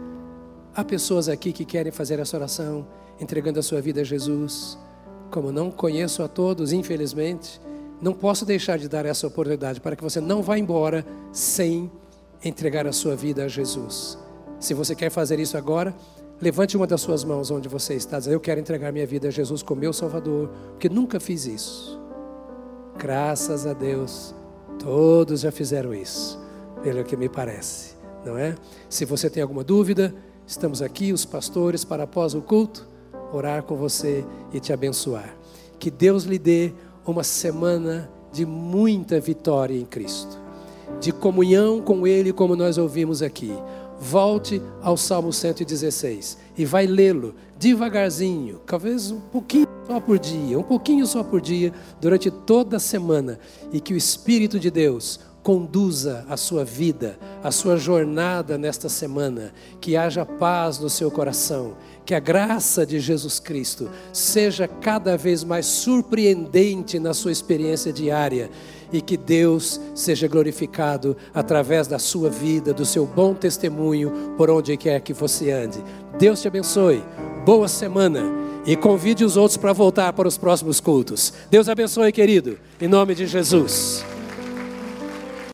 [0.75, 2.87] Há pessoas aqui que querem fazer essa oração,
[3.21, 4.79] entregando a sua vida a Jesus.
[5.31, 7.61] Como não conheço a todos, infelizmente,
[8.01, 11.91] não posso deixar de dar essa oportunidade para que você não vá embora sem
[12.45, 14.19] entregar a sua vida a Jesus.
[14.59, 15.95] Se você quer fazer isso agora,
[16.41, 19.31] levante uma das suas mãos onde você está, dizendo: Eu quero entregar minha vida a
[19.31, 22.01] Jesus como meu Salvador, porque nunca fiz isso.
[22.97, 24.35] Graças a Deus,
[24.79, 26.39] todos já fizeram isso,
[26.83, 27.95] pelo que me parece,
[28.25, 28.55] não é?
[28.89, 30.15] Se você tem alguma dúvida,
[30.47, 32.87] estamos aqui, os pastores, para após o culto,
[33.33, 35.35] orar com você e te abençoar.
[35.79, 36.73] Que Deus lhe dê
[37.05, 40.42] uma semana de muita vitória em Cristo
[41.01, 43.53] de comunhão com Ele, como nós ouvimos aqui.
[44.01, 50.63] Volte ao Salmo 116 e vai lê-lo devagarzinho, talvez um pouquinho só por dia, um
[50.65, 53.39] pouquinho só por dia, durante toda a semana,
[53.73, 59.53] e que o Espírito de Deus conduza a sua vida, a sua jornada nesta semana,
[59.81, 65.43] que haja paz no seu coração, que a graça de Jesus Cristo seja cada vez
[65.45, 68.51] mais surpreendente na sua experiência diária
[68.93, 74.77] e que Deus seja glorificado através da sua vida, do seu bom testemunho por onde
[74.77, 75.83] quer que você ande.
[76.19, 77.03] Deus te abençoe.
[77.45, 78.23] Boa semana
[78.67, 81.33] e convide os outros para voltar para os próximos cultos.
[81.51, 84.12] Deus abençoe, querido, em nome de Jesus.